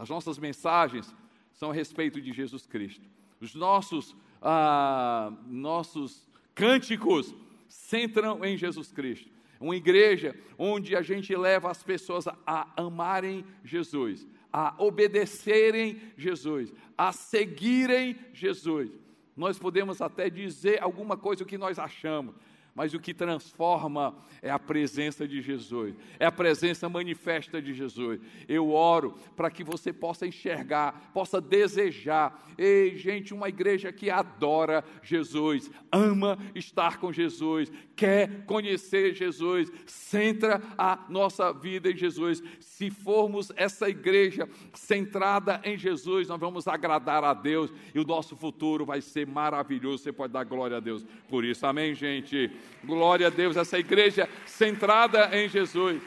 As 0.00 0.08
nossas 0.08 0.38
mensagens 0.38 1.14
são 1.52 1.70
a 1.70 1.74
respeito 1.74 2.22
de 2.22 2.32
Jesus 2.32 2.66
Cristo. 2.66 3.06
Os 3.38 3.54
nossos, 3.54 4.16
ah, 4.40 5.30
nossos 5.46 6.26
cânticos 6.54 7.34
centram 7.68 8.42
em 8.42 8.56
Jesus 8.56 8.90
Cristo. 8.90 9.28
Uma 9.60 9.76
igreja 9.76 10.34
onde 10.56 10.96
a 10.96 11.02
gente 11.02 11.36
leva 11.36 11.70
as 11.70 11.82
pessoas 11.82 12.26
a 12.46 12.66
amarem 12.78 13.44
Jesus, 13.62 14.26
a 14.50 14.74
obedecerem 14.78 16.00
Jesus, 16.16 16.72
a 16.96 17.12
seguirem 17.12 18.18
Jesus. 18.32 18.90
Nós 19.36 19.58
podemos 19.58 20.00
até 20.00 20.30
dizer 20.30 20.82
alguma 20.82 21.14
coisa 21.14 21.44
que 21.44 21.58
nós 21.58 21.78
achamos, 21.78 22.34
mas 22.80 22.94
o 22.94 22.98
que 22.98 23.12
transforma 23.12 24.16
é 24.40 24.50
a 24.50 24.58
presença 24.58 25.28
de 25.28 25.42
Jesus, 25.42 25.94
é 26.18 26.24
a 26.24 26.32
presença 26.32 26.88
manifesta 26.88 27.60
de 27.60 27.74
Jesus. 27.74 28.18
Eu 28.48 28.70
oro 28.70 29.14
para 29.36 29.50
que 29.50 29.62
você 29.62 29.92
possa 29.92 30.26
enxergar, 30.26 31.10
possa 31.12 31.42
desejar. 31.42 32.42
Ei, 32.56 32.96
gente, 32.96 33.34
uma 33.34 33.50
igreja 33.50 33.92
que 33.92 34.08
adora 34.08 34.82
Jesus, 35.02 35.70
ama 35.92 36.38
estar 36.54 36.96
com 36.96 37.12
Jesus, 37.12 37.70
quer 37.94 38.46
conhecer 38.46 39.14
Jesus, 39.14 39.70
centra 39.84 40.62
a 40.78 41.04
nossa 41.10 41.52
vida 41.52 41.90
em 41.90 41.96
Jesus. 41.98 42.42
Se 42.60 42.88
formos 42.88 43.52
essa 43.56 43.90
igreja 43.90 44.48
centrada 44.72 45.60
em 45.64 45.76
Jesus, 45.76 46.28
nós 46.28 46.40
vamos 46.40 46.66
agradar 46.66 47.24
a 47.24 47.34
Deus 47.34 47.70
e 47.94 48.00
o 48.00 48.06
nosso 48.06 48.34
futuro 48.34 48.86
vai 48.86 49.02
ser 49.02 49.26
maravilhoso. 49.26 50.02
Você 50.02 50.12
pode 50.12 50.32
dar 50.32 50.44
glória 50.44 50.78
a 50.78 50.80
Deus 50.80 51.04
por 51.28 51.44
isso. 51.44 51.66
Amém, 51.66 51.94
gente? 51.94 52.50
Glória 52.84 53.26
a 53.28 53.30
Deus, 53.30 53.56
essa 53.56 53.78
igreja 53.78 54.28
centrada 54.46 55.30
em 55.36 55.48
Jesus. 55.48 56.02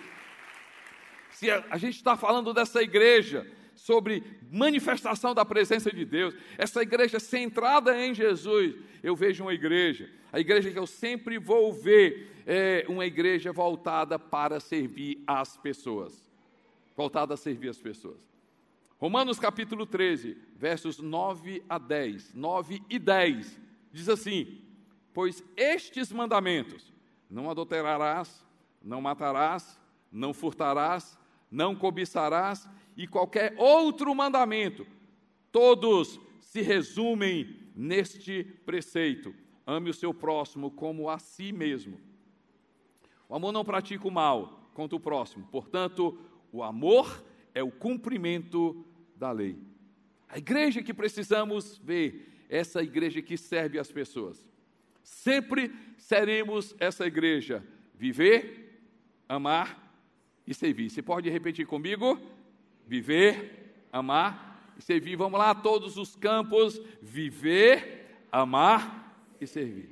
Se 1.31 1.49
a, 1.49 1.63
a 1.69 1.77
gente 1.77 1.95
está 1.95 2.15
falando 2.15 2.53
dessa 2.53 2.81
igreja, 2.81 3.45
sobre 3.75 4.23
manifestação 4.51 5.33
da 5.33 5.43
presença 5.43 5.91
de 5.91 6.05
Deus, 6.05 6.33
essa 6.57 6.81
igreja 6.81 7.19
centrada 7.19 7.99
em 7.99 8.13
Jesus, 8.13 8.75
eu 9.01 9.15
vejo 9.15 9.43
uma 9.43 9.53
igreja, 9.53 10.09
a 10.31 10.39
igreja 10.39 10.71
que 10.71 10.79
eu 10.79 10.87
sempre 10.87 11.37
vou 11.37 11.73
ver, 11.73 12.31
é 12.45 12.85
uma 12.87 13.05
igreja 13.05 13.51
voltada 13.51 14.17
para 14.17 14.59
servir 14.59 15.21
as 15.27 15.57
pessoas. 15.57 16.29
Voltada 16.95 17.33
a 17.33 17.37
servir 17.37 17.69
as 17.69 17.77
pessoas. 17.77 18.21
Romanos 18.97 19.37
capítulo 19.37 19.85
13, 19.85 20.37
versos 20.55 20.99
9 20.99 21.63
a 21.67 21.77
10, 21.77 22.33
9 22.33 22.81
e 22.89 22.97
10, 22.97 23.59
diz 23.91 24.07
assim: 24.07 24.61
Pois 25.13 25.43
estes 25.55 26.11
mandamentos, 26.11 26.91
não 27.29 27.49
adulterarás, 27.49 28.43
não 28.81 28.99
matarás, 28.99 29.79
não 30.11 30.33
furtarás, 30.33 31.17
não 31.49 31.75
cobiçarás, 31.75 32.67
e 32.97 33.07
qualquer 33.07 33.55
outro 33.57 34.13
mandamento, 34.13 34.85
todos 35.51 36.19
se 36.39 36.61
resumem 36.61 37.55
neste 37.75 38.43
preceito: 38.65 39.33
ame 39.65 39.89
o 39.89 39.93
seu 39.93 40.13
próximo 40.13 40.71
como 40.71 41.09
a 41.09 41.17
si 41.19 41.51
mesmo. 41.51 41.99
O 43.29 43.35
amor 43.35 43.51
não 43.51 43.63
pratica 43.63 44.07
o 44.07 44.11
mal 44.11 44.69
contra 44.73 44.95
o 44.95 44.99
próximo, 44.99 45.47
portanto, 45.51 46.17
o 46.51 46.61
amor 46.63 47.23
é 47.53 47.63
o 47.63 47.71
cumprimento 47.71 48.85
da 49.15 49.31
lei. 49.31 49.57
A 50.27 50.37
igreja 50.37 50.81
que 50.81 50.93
precisamos 50.93 51.77
ver, 51.77 52.45
essa 52.49 52.81
igreja 52.81 53.21
que 53.21 53.37
serve 53.37 53.77
as 53.79 53.91
pessoas. 53.91 54.52
Sempre 55.03 55.71
seremos 55.97 56.75
essa 56.79 57.05
igreja: 57.05 57.63
viver, 57.93 58.81
amar 59.27 59.93
e 60.47 60.53
servir. 60.53 60.89
Você 60.89 61.01
pode 61.01 61.29
repetir 61.29 61.67
comigo? 61.67 62.19
Viver, 62.87 63.85
amar 63.91 64.73
e 64.77 64.81
servir. 64.81 65.15
Vamos 65.15 65.37
lá, 65.37 65.53
todos 65.53 65.97
os 65.97 66.15
campos: 66.15 66.81
viver, 67.01 68.25
amar 68.31 69.15
e 69.39 69.45
servir. 69.45 69.89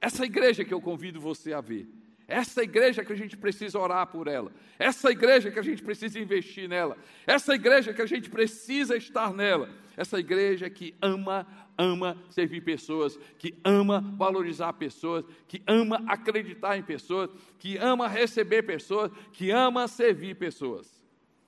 Essa 0.00 0.24
igreja 0.24 0.64
que 0.64 0.72
eu 0.74 0.80
convido 0.80 1.20
você 1.20 1.52
a 1.52 1.60
ver. 1.60 1.88
Essa 2.26 2.62
igreja 2.62 3.04
que 3.04 3.12
a 3.12 3.16
gente 3.16 3.36
precisa 3.36 3.78
orar 3.78 4.06
por 4.06 4.26
ela. 4.28 4.50
Essa 4.78 5.10
igreja 5.10 5.50
que 5.50 5.58
a 5.58 5.62
gente 5.62 5.82
precisa 5.82 6.18
investir 6.18 6.68
nela. 6.68 6.96
Essa 7.26 7.54
igreja 7.54 7.92
que 7.92 8.00
a 8.00 8.06
gente 8.06 8.30
precisa 8.30 8.96
estar 8.96 9.32
nela. 9.34 9.68
Essa 9.96 10.18
igreja 10.18 10.70
que 10.70 10.94
ama, 11.02 11.46
ama 11.76 12.16
servir 12.30 12.62
pessoas, 12.62 13.18
que 13.38 13.54
ama 13.62 14.00
valorizar 14.16 14.72
pessoas, 14.72 15.24
que 15.46 15.62
ama 15.66 16.02
acreditar 16.06 16.78
em 16.78 16.82
pessoas, 16.82 17.30
que 17.58 17.76
ama 17.76 18.08
receber 18.08 18.62
pessoas, 18.62 19.12
que 19.32 19.50
ama 19.50 19.86
servir 19.86 20.34
pessoas. 20.36 21.04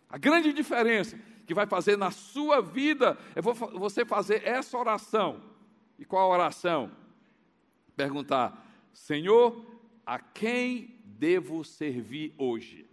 A 0.09 0.19
grande 0.19 0.53
diferença 0.53 1.19
que 1.47 1.55
vai 1.55 1.67
fazer 1.67 1.97
na 1.97 2.11
sua 2.11 2.61
vida 2.61 3.17
é 3.35 3.41
você 3.41 4.05
fazer 4.05 4.43
essa 4.45 4.77
oração. 4.77 5.41
E 5.99 6.05
qual 6.05 6.31
a 6.31 6.35
oração? 6.35 6.91
Perguntar: 7.97 8.65
Senhor, 8.93 9.65
a 10.07 10.21
quem 10.21 10.97
devo 11.05 11.65
servir 11.65 12.33
hoje? 12.39 12.89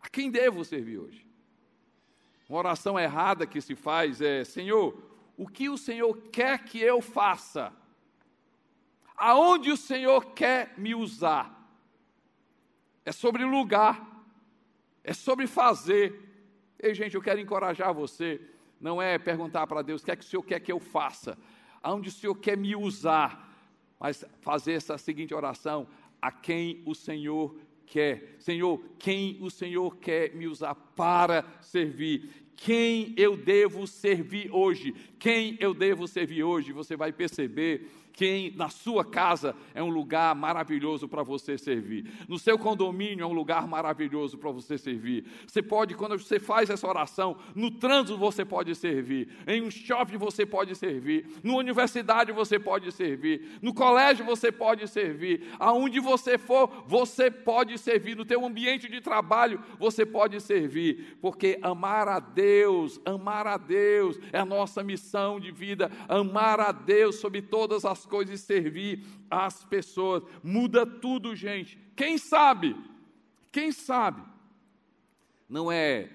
A 0.00 0.08
quem 0.08 0.30
devo 0.30 0.62
servir 0.62 0.98
hoje? 0.98 1.26
Uma 2.46 2.58
oração 2.58 2.98
errada 2.98 3.46
que 3.46 3.60
se 3.60 3.74
faz 3.74 4.20
é: 4.20 4.44
Senhor, 4.44 5.02
o 5.36 5.48
que 5.48 5.70
o 5.70 5.78
Senhor 5.78 6.14
quer 6.30 6.64
que 6.64 6.78
eu 6.78 7.00
faça? 7.00 7.72
Aonde 9.16 9.70
o 9.70 9.76
Senhor 9.76 10.34
quer 10.34 10.74
me 10.76 10.94
usar? 10.94 11.52
É 13.04 13.12
sobre 13.12 13.44
lugar, 13.44 14.24
é 15.02 15.14
sobre 15.14 15.46
fazer. 15.46 16.20
Ei, 16.78 16.94
gente, 16.94 17.14
eu 17.14 17.22
quero 17.22 17.40
encorajar 17.40 17.94
você. 17.94 18.40
Não 18.80 19.00
é 19.00 19.18
perguntar 19.18 19.66
para 19.66 19.80
Deus 19.80 20.02
o 20.02 20.04
que 20.04 20.10
é 20.10 20.16
que 20.16 20.24
o 20.24 20.28
Senhor 20.28 20.42
quer 20.42 20.60
que 20.60 20.72
eu 20.72 20.78
faça, 20.78 21.38
aonde 21.82 22.10
o 22.10 22.12
Senhor 22.12 22.34
quer 22.34 22.56
me 22.56 22.76
usar, 22.76 23.50
mas 23.98 24.24
fazer 24.42 24.72
essa 24.72 24.98
seguinte 24.98 25.32
oração: 25.32 25.86
a 26.24 26.32
quem 26.32 26.80
o 26.86 26.94
Senhor 26.94 27.54
quer. 27.84 28.36
Senhor, 28.38 28.82
quem 28.98 29.36
o 29.42 29.50
Senhor 29.50 29.94
quer 29.98 30.34
me 30.34 30.46
usar 30.46 30.74
para 30.74 31.44
servir? 31.60 32.30
Quem 32.56 33.12
eu 33.14 33.36
devo 33.36 33.86
servir 33.86 34.48
hoje? 34.50 34.94
Quem 35.18 35.58
eu 35.60 35.74
devo 35.74 36.08
servir 36.08 36.42
hoje? 36.42 36.72
Você 36.72 36.96
vai 36.96 37.12
perceber 37.12 37.90
quem 38.14 38.52
na 38.54 38.68
sua 38.68 39.04
casa 39.04 39.54
é 39.74 39.82
um 39.82 39.90
lugar 39.90 40.34
maravilhoso 40.36 41.08
para 41.08 41.22
você 41.22 41.58
servir. 41.58 42.06
No 42.28 42.38
seu 42.38 42.56
condomínio 42.56 43.24
é 43.24 43.26
um 43.26 43.32
lugar 43.32 43.66
maravilhoso 43.66 44.38
para 44.38 44.52
você 44.52 44.78
servir. 44.78 45.26
Você 45.46 45.60
pode, 45.60 45.94
quando 45.94 46.16
você 46.16 46.38
faz 46.38 46.70
essa 46.70 46.86
oração, 46.86 47.36
no 47.54 47.72
trânsito 47.72 48.16
você 48.16 48.44
pode 48.44 48.72
servir, 48.76 49.28
em 49.46 49.62
um 49.62 49.70
shopping 49.70 50.16
você 50.16 50.46
pode 50.46 50.76
servir, 50.76 51.26
na 51.42 51.54
universidade 51.54 52.30
você 52.30 52.56
pode 52.56 52.90
servir, 52.92 53.58
no 53.60 53.74
colégio 53.74 54.24
você 54.24 54.52
pode 54.52 54.86
servir, 54.86 55.48
aonde 55.58 55.98
você 55.98 56.38
for, 56.38 56.84
você 56.86 57.30
pode 57.30 57.76
servir, 57.78 58.16
no 58.16 58.24
teu 58.24 58.44
ambiente 58.46 58.88
de 58.88 59.00
trabalho 59.00 59.60
você 59.76 60.06
pode 60.06 60.40
servir, 60.40 61.18
porque 61.20 61.58
amar 61.62 62.06
a 62.06 62.20
Deus, 62.20 63.00
amar 63.04 63.48
a 63.48 63.56
Deus 63.56 64.20
é 64.32 64.38
a 64.38 64.44
nossa 64.44 64.84
missão 64.84 65.40
de 65.40 65.50
vida, 65.50 65.90
amar 66.08 66.60
a 66.60 66.70
Deus 66.70 67.16
sobre 67.16 67.42
todas 67.42 67.84
as 67.84 68.03
coisas 68.04 68.40
e 68.40 68.42
servir 68.42 69.04
as 69.30 69.64
pessoas. 69.64 70.22
Muda 70.42 70.86
tudo, 70.86 71.34
gente. 71.34 71.78
Quem 71.96 72.18
sabe? 72.18 72.76
Quem 73.50 73.72
sabe? 73.72 74.22
Não 75.48 75.70
é 75.70 76.10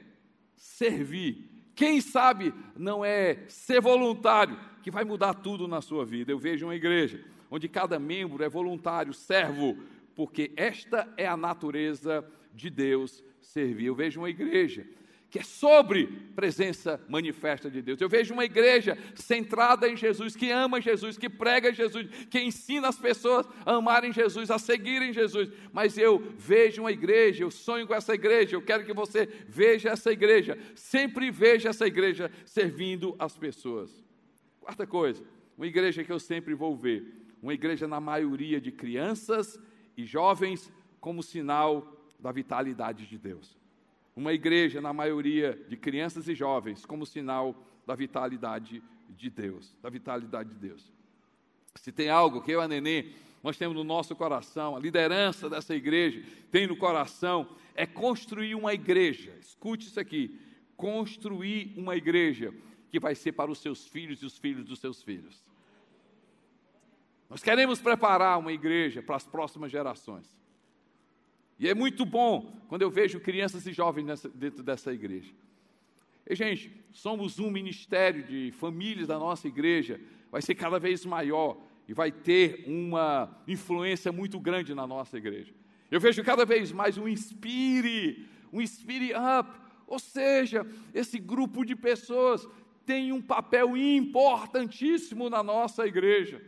servir. 0.56 1.50
Quem 1.76 2.02
sabe 2.02 2.54
não 2.76 3.06
é 3.06 3.46
ser 3.48 3.82
voluntário 3.82 4.60
que 4.82 4.92
vai 4.92 5.04
mudar 5.04 5.34
tudo 5.34 5.68
na 5.68 5.82
sua 5.82 6.06
vida. 6.06 6.32
Eu 6.32 6.40
vejo 6.40 6.66
uma 6.66 6.76
igreja 6.76 7.24
onde 7.50 7.68
cada 7.68 8.00
membro 8.00 8.44
é 8.44 8.50
voluntário, 8.50 9.14
servo, 9.14 9.78
porque 10.16 10.52
esta 10.56 11.12
é 11.18 11.28
a 11.28 11.38
natureza 11.38 12.26
de 12.54 12.70
Deus 12.70 13.24
servir. 13.42 13.86
Eu 13.86 13.96
vejo 13.96 14.20
uma 14.20 14.30
igreja 14.30 14.86
que 15.30 15.40
é 15.40 15.44
sobre 15.44 16.08
presença 16.36 17.00
manifesta 17.08 17.70
de 17.70 17.82
Deus. 17.82 18.02
Eu 18.02 18.10
vejo 18.10 18.34
uma 18.34 18.46
igreja 18.46 18.98
centrada 19.14 19.88
em 19.88 19.96
Jesus, 19.96 20.36
que 20.36 20.50
ama 20.50 20.82
Jesus, 20.82 21.18
que 21.18 21.30
prega 21.30 21.72
Jesus, 21.72 22.08
que 22.30 22.40
ensina 22.40 22.88
as 22.88 22.98
pessoas 22.98 23.48
a 23.66 23.76
amarem 23.76 24.12
Jesus, 24.12 24.50
a 24.50 24.58
seguirem 24.58 25.14
Jesus. 25.14 25.50
Mas 25.72 25.98
eu 25.98 26.20
vejo 26.36 26.82
uma 26.82 26.92
igreja, 26.92 27.44
eu 27.44 27.52
sonho 27.52 27.86
com 27.86 27.94
essa 27.94 28.14
igreja, 28.14 28.56
eu 28.56 28.62
quero 28.62 28.84
que 28.84 28.94
você 28.94 29.28
veja 29.48 29.90
essa 29.90 30.12
igreja, 30.12 30.58
sempre 30.74 31.30
veja 31.30 31.70
essa 31.70 31.86
igreja 31.86 32.32
servindo 32.46 33.16
as 33.20 33.38
pessoas. 33.38 34.04
Quarta 34.60 34.88
coisa, 34.88 35.24
uma 35.56 35.68
igreja 35.68 36.04
que 36.04 36.12
eu 36.12 36.20
sempre 36.20 36.56
vou 36.56 36.76
ver, 36.76 37.06
uma 37.42 37.54
igreja 37.54 37.88
na 37.88 38.00
maioria 38.00 38.60
de 38.60 38.72
crianças 38.72 39.60
e 39.96 40.06
jovens 40.06 40.72
como 41.00 41.22
sinal 41.22 41.96
da 42.20 42.32
vitalidade 42.32 43.06
de 43.06 43.18
Deus 43.18 43.60
uma 44.20 44.34
igreja, 44.34 44.82
na 44.82 44.92
maioria 44.92 45.58
de 45.70 45.78
crianças 45.78 46.28
e 46.28 46.36
jovens, 46.36 46.86
como 46.86 47.06
sinal 47.06 47.56
da 47.88 47.96
vitalidade 47.96 48.84
de 49.10 49.30
Deus, 49.30 49.74
da 49.82 49.90
vitalidade 49.90 50.50
de 50.50 50.56
Deus. 50.56 50.92
Se 51.76 51.90
tem 51.90 52.10
algo 52.10 52.42
que 52.42 52.52
eu 52.52 52.60
a 52.60 52.68
Nenê, 52.68 53.14
nós 53.42 53.58
temos 53.58 53.78
no 53.78 53.84
nosso 53.84 54.14
coração, 54.18 54.76
a 54.76 54.80
liderança 54.80 55.50
dessa 55.50 55.74
igreja 55.74 56.22
tem 56.52 56.68
no 56.68 56.76
coração, 56.76 57.48
é 57.74 57.86
construir 57.86 58.56
uma 58.56 58.74
igreja, 58.74 59.34
escute 59.40 59.88
isso 59.88 60.00
aqui, 60.02 60.38
construir 60.76 61.74
uma 61.78 61.96
igreja 61.96 62.54
que 62.92 63.00
vai 63.00 63.16
ser 63.16 63.32
para 63.32 63.50
os 63.50 63.60
seus 63.60 63.88
filhos 63.88 64.22
e 64.22 64.26
os 64.26 64.38
filhos 64.38 64.66
dos 64.66 64.80
seus 64.80 65.02
filhos. 65.02 65.42
Nós 67.30 67.42
queremos 67.42 67.80
preparar 67.80 68.38
uma 68.38 68.52
igreja 68.52 69.02
para 69.02 69.16
as 69.16 69.26
próximas 69.26 69.72
gerações. 69.72 70.39
E 71.60 71.68
é 71.68 71.76
muito 71.76 72.06
bom 72.06 72.56
quando 72.70 72.84
eu 72.84 72.90
vejo 72.90 73.20
crianças 73.20 73.68
e 73.68 73.74
jovens 73.74 74.06
nessa, 74.06 74.30
dentro 74.30 74.64
dessa 74.64 74.94
igreja. 74.94 75.32
E, 76.26 76.34
gente, 76.34 76.72
somos 76.92 77.38
um 77.38 77.50
ministério 77.50 78.24
de 78.24 78.52
famílias 78.52 79.08
da 79.08 79.20
nossa 79.20 79.48
igreja, 79.48 80.00
vai 80.32 80.42
ser 80.42 80.56
cada 80.56 80.80
vez 80.80 81.06
maior 81.06 81.58
e 81.88 81.94
vai 81.94 82.12
ter 82.12 82.64
uma 82.68 83.36
influência 83.48 84.12
muito 84.12 84.40
grande 84.40 84.74
na 84.74 84.88
nossa 84.88 85.18
igreja. 85.18 85.52
Eu 85.92 86.00
vejo 86.00 86.24
cada 86.24 86.46
vez 86.46 86.72
mais 86.72 86.98
um 86.98 87.08
inspire, 87.08 88.28
um 88.54 88.62
inspire 88.62 89.12
up, 89.14 89.50
ou 89.88 89.98
seja, 89.98 90.66
esse 90.94 91.18
grupo 91.18 91.66
de 91.66 91.76
pessoas 91.76 92.48
tem 92.86 93.12
um 93.12 93.22
papel 93.22 93.76
importantíssimo 93.76 95.30
na 95.30 95.42
nossa 95.42 95.86
igreja. 95.88 96.42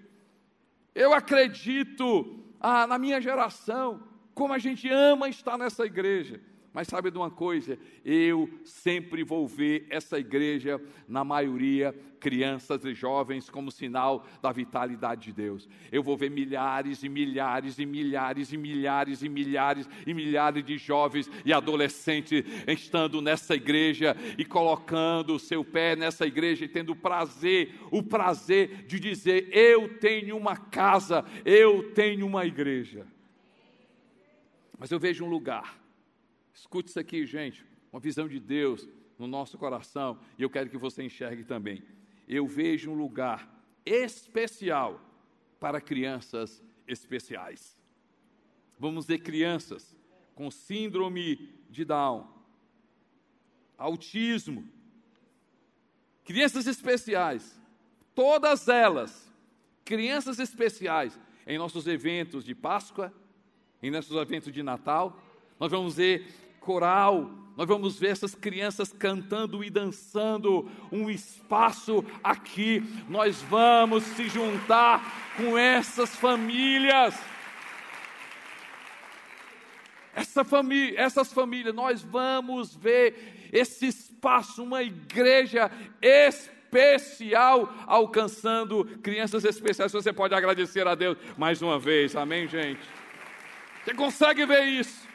Eu 0.93 1.13
acredito, 1.13 2.39
ah, 2.59 2.85
na 2.85 2.99
minha 2.99 3.19
geração, 3.19 4.10
como 4.33 4.53
a 4.53 4.59
gente 4.59 4.89
ama 4.89 5.29
estar 5.29 5.57
nessa 5.57 5.85
igreja. 5.85 6.39
Mas 6.73 6.87
sabe 6.87 7.11
de 7.11 7.17
uma 7.17 7.29
coisa? 7.29 7.77
Eu 8.03 8.49
sempre 8.63 9.25
vou 9.25 9.45
ver 9.45 9.85
essa 9.89 10.17
igreja, 10.17 10.81
na 11.05 11.21
maioria, 11.21 11.93
crianças 12.17 12.85
e 12.85 12.93
jovens, 12.93 13.49
como 13.49 13.69
sinal 13.69 14.25
da 14.41 14.53
vitalidade 14.53 15.25
de 15.25 15.33
Deus. 15.33 15.67
Eu 15.91 16.01
vou 16.01 16.15
ver 16.15 16.31
milhares 16.31 17.03
e 17.03 17.09
milhares 17.09 17.77
e 17.77 17.85
milhares 17.85 18.53
e 18.53 18.57
milhares 18.57 19.21
e 19.21 19.27
milhares 19.27 19.89
e 20.07 20.13
milhares 20.13 20.63
de 20.63 20.77
jovens 20.77 21.29
e 21.43 21.51
adolescentes 21.51 22.45
estando 22.65 23.21
nessa 23.21 23.53
igreja 23.53 24.15
e 24.37 24.45
colocando 24.45 25.35
o 25.35 25.39
seu 25.39 25.65
pé 25.65 25.97
nessa 25.97 26.25
igreja 26.25 26.63
e 26.63 26.69
tendo 26.69 26.93
o 26.93 26.95
prazer, 26.95 27.75
o 27.91 28.01
prazer 28.01 28.85
de 28.85 28.97
dizer: 28.97 29.49
Eu 29.51 29.97
tenho 29.97 30.37
uma 30.37 30.55
casa, 30.55 31.25
eu 31.43 31.91
tenho 31.91 32.25
uma 32.25 32.45
igreja. 32.45 33.05
Mas 34.81 34.89
eu 34.89 34.99
vejo 34.99 35.23
um 35.23 35.29
lugar. 35.29 35.79
Escute 36.51 36.89
isso 36.89 36.99
aqui, 36.99 37.23
gente. 37.23 37.63
Uma 37.93 37.99
visão 37.99 38.27
de 38.27 38.39
Deus 38.39 38.89
no 39.15 39.27
nosso 39.27 39.55
coração. 39.55 40.19
E 40.39 40.41
eu 40.41 40.49
quero 40.49 40.71
que 40.71 40.77
você 40.77 41.03
enxergue 41.03 41.43
também. 41.43 41.83
Eu 42.27 42.47
vejo 42.47 42.89
um 42.89 42.95
lugar 42.95 43.47
especial 43.85 44.99
para 45.59 45.79
crianças 45.79 46.63
especiais. 46.87 47.79
Vamos 48.79 49.05
ver 49.05 49.19
crianças 49.19 49.95
com 50.33 50.49
síndrome 50.49 51.53
de 51.69 51.85
Down, 51.85 52.27
autismo, 53.77 54.67
crianças 56.23 56.65
especiais, 56.65 57.61
todas 58.15 58.67
elas, 58.67 59.31
crianças 59.85 60.39
especiais, 60.39 61.19
em 61.45 61.59
nossos 61.59 61.85
eventos 61.85 62.43
de 62.43 62.55
Páscoa, 62.55 63.13
em 63.81 63.89
nossos 63.89 64.15
eventos 64.15 64.51
de 64.51 64.61
Natal. 64.61 65.19
Nós 65.59 65.71
vamos 65.71 65.95
ver 65.95 66.27
coral, 66.59 67.29
nós 67.57 67.67
vamos 67.67 67.99
ver 67.99 68.09
essas 68.09 68.33
crianças 68.35 68.93
cantando 68.93 69.63
e 69.63 69.69
dançando 69.69 70.69
um 70.91 71.09
espaço 71.09 72.05
aqui. 72.23 72.83
Nós 73.09 73.41
vamos 73.41 74.03
se 74.03 74.29
juntar 74.29 75.33
com 75.35 75.57
essas 75.57 76.15
famílias. 76.15 77.15
Essa 80.13 80.43
família, 80.43 80.99
essas 80.99 81.31
famílias, 81.31 81.73
nós 81.73 82.01
vamos 82.01 82.75
ver 82.75 83.49
esse 83.51 83.87
espaço, 83.87 84.63
uma 84.63 84.83
igreja 84.83 85.71
especial 86.01 87.73
alcançando 87.87 88.85
crianças 89.01 89.45
especiais. 89.45 89.91
Você 89.91 90.13
pode 90.13 90.33
agradecer 90.35 90.85
a 90.87 90.95
Deus 90.95 91.17
mais 91.37 91.61
uma 91.61 91.79
vez, 91.79 92.15
amém, 92.15 92.47
gente? 92.47 93.00
Você 93.83 93.95
consegue 93.95 94.45
ver 94.45 94.65
isso? 94.65 95.07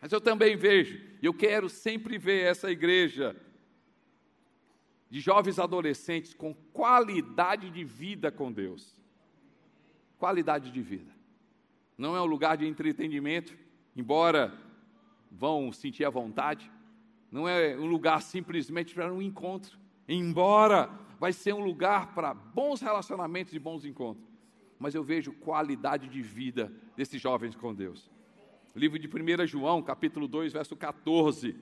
Mas 0.00 0.10
eu 0.10 0.20
também 0.20 0.56
vejo, 0.56 1.00
e 1.22 1.26
eu 1.26 1.32
quero 1.32 1.68
sempre 1.68 2.18
ver 2.18 2.44
essa 2.44 2.70
igreja 2.70 3.36
de 5.08 5.20
jovens 5.20 5.60
adolescentes 5.60 6.34
com 6.34 6.52
qualidade 6.72 7.70
de 7.70 7.84
vida 7.84 8.32
com 8.32 8.50
Deus. 8.50 9.00
Qualidade 10.18 10.72
de 10.72 10.82
vida. 10.82 11.12
Não 11.96 12.16
é 12.16 12.20
um 12.20 12.24
lugar 12.26 12.56
de 12.56 12.66
entretenimento, 12.66 13.56
embora 13.94 14.52
vão 15.30 15.70
sentir 15.70 16.04
a 16.04 16.10
vontade. 16.10 16.68
Não 17.30 17.48
é 17.48 17.76
um 17.76 17.86
lugar 17.86 18.22
simplesmente 18.22 18.92
para 18.94 19.12
um 19.12 19.22
encontro, 19.22 19.78
embora 20.08 20.90
vai 21.20 21.32
ser 21.32 21.54
um 21.54 21.64
lugar 21.64 22.12
para 22.12 22.34
bons 22.34 22.80
relacionamentos 22.80 23.54
e 23.54 23.58
bons 23.60 23.84
encontros 23.84 24.31
mas 24.82 24.96
eu 24.96 25.04
vejo 25.04 25.30
qualidade 25.32 26.08
de 26.08 26.20
vida 26.20 26.72
desses 26.96 27.22
jovens 27.22 27.54
com 27.54 27.72
Deus. 27.72 28.10
Livro 28.74 28.98
de 28.98 29.06
1 29.06 29.46
João, 29.46 29.80
capítulo 29.80 30.26
2, 30.26 30.52
verso 30.52 30.74
14. 30.74 31.54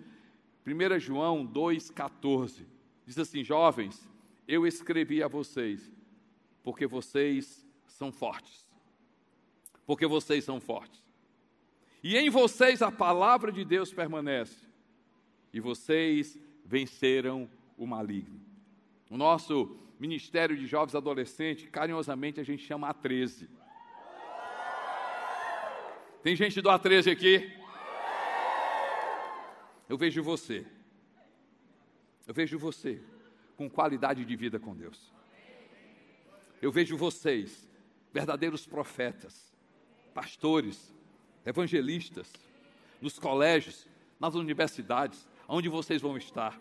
1 0.67 0.99
João 0.99 1.45
2, 1.45 1.91
14. 1.91 2.67
Diz 3.05 3.19
assim: 3.19 3.45
Jovens, 3.45 4.09
eu 4.49 4.67
escrevi 4.67 5.23
a 5.23 5.29
vocês, 5.29 5.93
porque 6.63 6.87
vocês 6.87 7.67
são 7.87 8.11
fortes. 8.11 8.67
Porque 9.85 10.07
vocês 10.07 10.43
são 10.43 10.59
fortes. 10.59 11.05
E 12.03 12.17
em 12.17 12.31
vocês 12.31 12.81
a 12.81 12.91
palavra 12.91 13.53
de 13.53 13.67
Deus 13.67 13.93
permanece. 13.93 14.67
E 15.53 15.61
vocês 15.61 16.41
venceram 16.65 17.51
o 17.77 17.87
maligno. 17.87 18.41
O 19.11 19.19
nosso 19.19 19.77
Ministério 20.01 20.57
de 20.57 20.67
Jovens 20.67 20.95
Adolescentes, 20.95 21.69
carinhosamente 21.69 22.41
a 22.41 22.43
gente 22.43 22.65
chama 22.65 22.93
A13. 22.93 23.47
Tem 26.23 26.35
gente 26.35 26.63
do 26.63 26.71
A13 26.71 27.13
aqui? 27.13 27.55
Eu 29.87 29.99
vejo 29.99 30.23
você. 30.23 30.67
Eu 32.27 32.33
vejo 32.33 32.59
você 32.59 32.99
com 33.59 33.69
qualidade 33.69 34.25
de 34.25 34.37
vida 34.37 34.59
com 34.59 34.75
Deus. 34.75 35.13
Eu 36.63 36.73
vejo 36.73 36.97
vocês, 36.97 37.69
verdadeiros 38.11 38.67
profetas, 38.67 39.53
pastores, 40.15 40.95
evangelistas, 41.45 42.33
nos 43.03 43.19
colégios, 43.19 43.87
nas 44.19 44.35
universidades, 44.35 45.29
onde 45.47 45.69
vocês 45.69 46.01
vão 46.01 46.17
estar. 46.17 46.59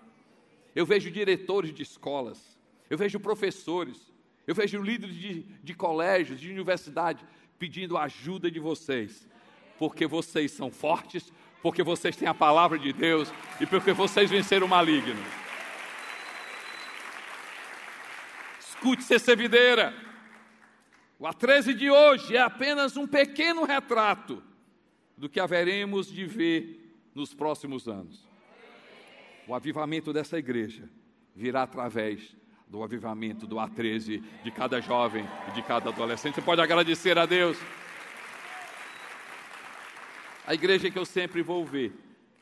Eu 0.75 0.85
vejo 0.85 1.09
diretores 1.09 1.73
de 1.73 1.83
escolas, 1.83 2.58
eu 2.89 2.97
vejo 2.97 3.19
professores, 3.19 4.11
eu 4.47 4.55
vejo 4.55 4.81
líderes 4.81 5.15
de, 5.15 5.43
de 5.63 5.73
colégios, 5.73 6.39
de 6.39 6.49
universidade, 6.49 7.23
pedindo 7.59 7.97
ajuda 7.97 8.49
de 8.49 8.59
vocês, 8.59 9.27
porque 9.77 10.07
vocês 10.07 10.51
são 10.51 10.71
fortes, 10.71 11.31
porque 11.61 11.83
vocês 11.83 12.15
têm 12.15 12.27
a 12.27 12.33
palavra 12.33 12.79
de 12.79 12.91
Deus 12.91 13.31
e 13.59 13.65
porque 13.65 13.93
vocês 13.93 14.29
venceram 14.29 14.65
o 14.65 14.69
maligno. 14.69 15.21
Escute-se 18.59 19.13
essa 19.13 19.35
videira. 19.35 19.93
O 21.19 21.25
A13 21.25 21.73
de 21.73 21.91
hoje 21.91 22.37
é 22.37 22.39
apenas 22.39 22.95
um 22.95 23.05
pequeno 23.05 23.65
retrato 23.65 24.41
do 25.17 25.27
que 25.27 25.39
haveremos 25.39 26.07
de 26.09 26.25
ver 26.25 26.95
nos 27.13 27.33
próximos 27.33 27.89
anos. 27.89 28.25
O 29.45 29.53
avivamento 29.53 30.13
dessa 30.13 30.37
igreja 30.37 30.89
virá 31.35 31.63
através 31.63 32.38
do 32.69 32.83
avivamento 32.83 33.47
do 33.47 33.55
A13 33.55 34.23
de 34.43 34.51
cada 34.51 34.79
jovem 34.79 35.25
e 35.49 35.51
de 35.53 35.63
cada 35.63 35.89
adolescente. 35.89 36.35
Você 36.35 36.41
pode 36.41 36.61
agradecer 36.61 37.17
a 37.17 37.25
Deus. 37.25 37.57
A 40.45 40.53
igreja 40.53 40.91
que 40.91 40.97
eu 40.97 41.05
sempre 41.05 41.41
vou 41.41 41.65
ver 41.65 41.93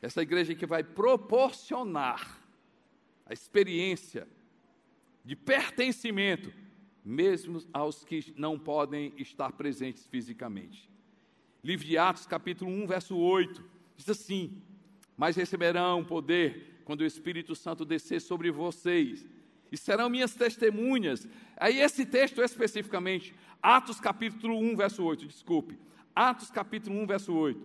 Essa 0.01 0.21
igreja 0.21 0.53
que 0.53 0.65
vai 0.65 0.83
proporcionar 0.83 2.39
a 3.25 3.33
experiência 3.33 4.27
de 5.25 5.35
pertencimento, 5.35 6.53
mesmo 7.03 7.59
aos 7.73 8.05
que 8.05 8.33
não 8.37 8.59
podem 8.59 9.11
estar 9.17 9.51
presentes 9.53 10.05
fisicamente. 10.05 10.89
Livro 11.63 11.85
de 11.85 11.97
Atos, 11.97 12.27
capítulo 12.27 12.69
1, 12.71 12.85
verso 12.85 13.17
8, 13.17 13.65
diz 13.95 14.07
assim: 14.07 14.61
Mas 15.17 15.35
receberão 15.35 16.05
poder 16.05 16.81
quando 16.85 17.01
o 17.01 17.05
Espírito 17.05 17.55
Santo 17.55 17.83
descer 17.83 18.21
sobre 18.21 18.51
vocês, 18.51 19.25
e 19.71 19.77
serão 19.77 20.09
minhas 20.09 20.33
testemunhas. 20.33 21.27
Aí, 21.57 21.79
esse 21.79 22.05
texto 22.05 22.41
especificamente, 22.41 23.33
Atos 23.61 23.99
capítulo 23.99 24.57
1, 24.59 24.75
verso 24.75 25.03
8, 25.03 25.25
desculpe. 25.25 25.77
Atos 26.15 26.49
capítulo 26.49 26.99
1, 27.01 27.07
verso 27.07 27.33
8. 27.33 27.59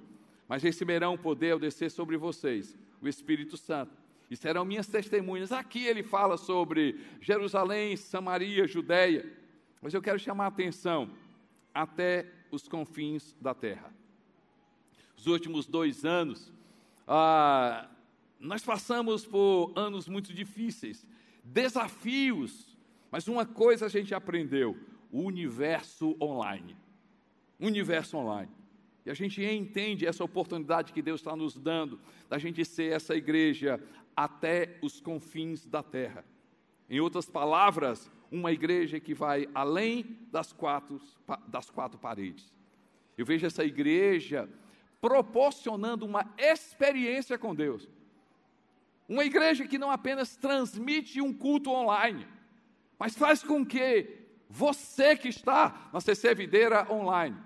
Mas 0.48 0.62
receberão 0.62 1.16
poder 1.16 1.52
ao 1.52 1.58
descer 1.58 1.90
sobre 1.90 2.16
vocês, 2.16 2.76
o 3.00 3.08
Espírito 3.08 3.56
Santo, 3.56 3.96
e 4.30 4.36
serão 4.36 4.64
minhas 4.64 4.86
testemunhas. 4.86 5.52
Aqui 5.52 5.86
ele 5.86 6.02
fala 6.02 6.36
sobre 6.36 6.98
Jerusalém, 7.20 7.96
Samaria, 7.96 8.66
Judéia. 8.66 9.30
Mas 9.80 9.94
eu 9.94 10.02
quero 10.02 10.18
chamar 10.18 10.44
a 10.44 10.48
atenção 10.48 11.10
até 11.74 12.26
os 12.50 12.68
confins 12.68 13.34
da 13.40 13.54
terra. 13.54 13.92
Os 15.16 15.26
últimos 15.26 15.66
dois 15.66 16.04
anos, 16.04 16.52
ah, 17.06 17.88
nós 18.38 18.62
passamos 18.62 19.24
por 19.24 19.72
anos 19.76 20.08
muito 20.08 20.32
difíceis, 20.32 21.06
desafios, 21.42 22.76
mas 23.10 23.28
uma 23.28 23.44
coisa 23.44 23.86
a 23.86 23.88
gente 23.88 24.14
aprendeu: 24.14 24.76
o 25.10 25.22
universo 25.22 26.16
online. 26.20 26.76
Universo 27.60 28.16
online. 28.16 28.50
E 29.04 29.10
a 29.10 29.14
gente 29.14 29.42
entende 29.42 30.06
essa 30.06 30.22
oportunidade 30.22 30.92
que 30.92 31.02
Deus 31.02 31.20
está 31.20 31.34
nos 31.34 31.56
dando, 31.56 32.00
da 32.28 32.38
gente 32.38 32.64
ser 32.64 32.92
essa 32.92 33.14
igreja 33.14 33.82
até 34.16 34.78
os 34.80 35.00
confins 35.00 35.66
da 35.66 35.82
terra. 35.82 36.24
Em 36.88 37.00
outras 37.00 37.26
palavras, 37.26 38.10
uma 38.30 38.52
igreja 38.52 39.00
que 39.00 39.12
vai 39.12 39.48
além 39.54 40.18
das 40.30 40.52
quatro, 40.52 41.00
das 41.48 41.68
quatro 41.68 41.98
paredes. 41.98 42.50
Eu 43.16 43.26
vejo 43.26 43.46
essa 43.46 43.64
igreja 43.64 44.48
proporcionando 45.00 46.06
uma 46.06 46.32
experiência 46.38 47.36
com 47.36 47.54
Deus. 47.54 47.88
Uma 49.12 49.26
igreja 49.26 49.66
que 49.66 49.76
não 49.76 49.90
apenas 49.90 50.36
transmite 50.36 51.20
um 51.20 51.34
culto 51.34 51.70
online, 51.70 52.26
mas 52.98 53.14
faz 53.14 53.42
com 53.42 53.62
que 53.62 54.06
você 54.48 55.14
que 55.14 55.28
está 55.28 55.90
na 55.92 56.00
CC 56.00 56.34
Videira 56.34 56.90
online, 56.90 57.36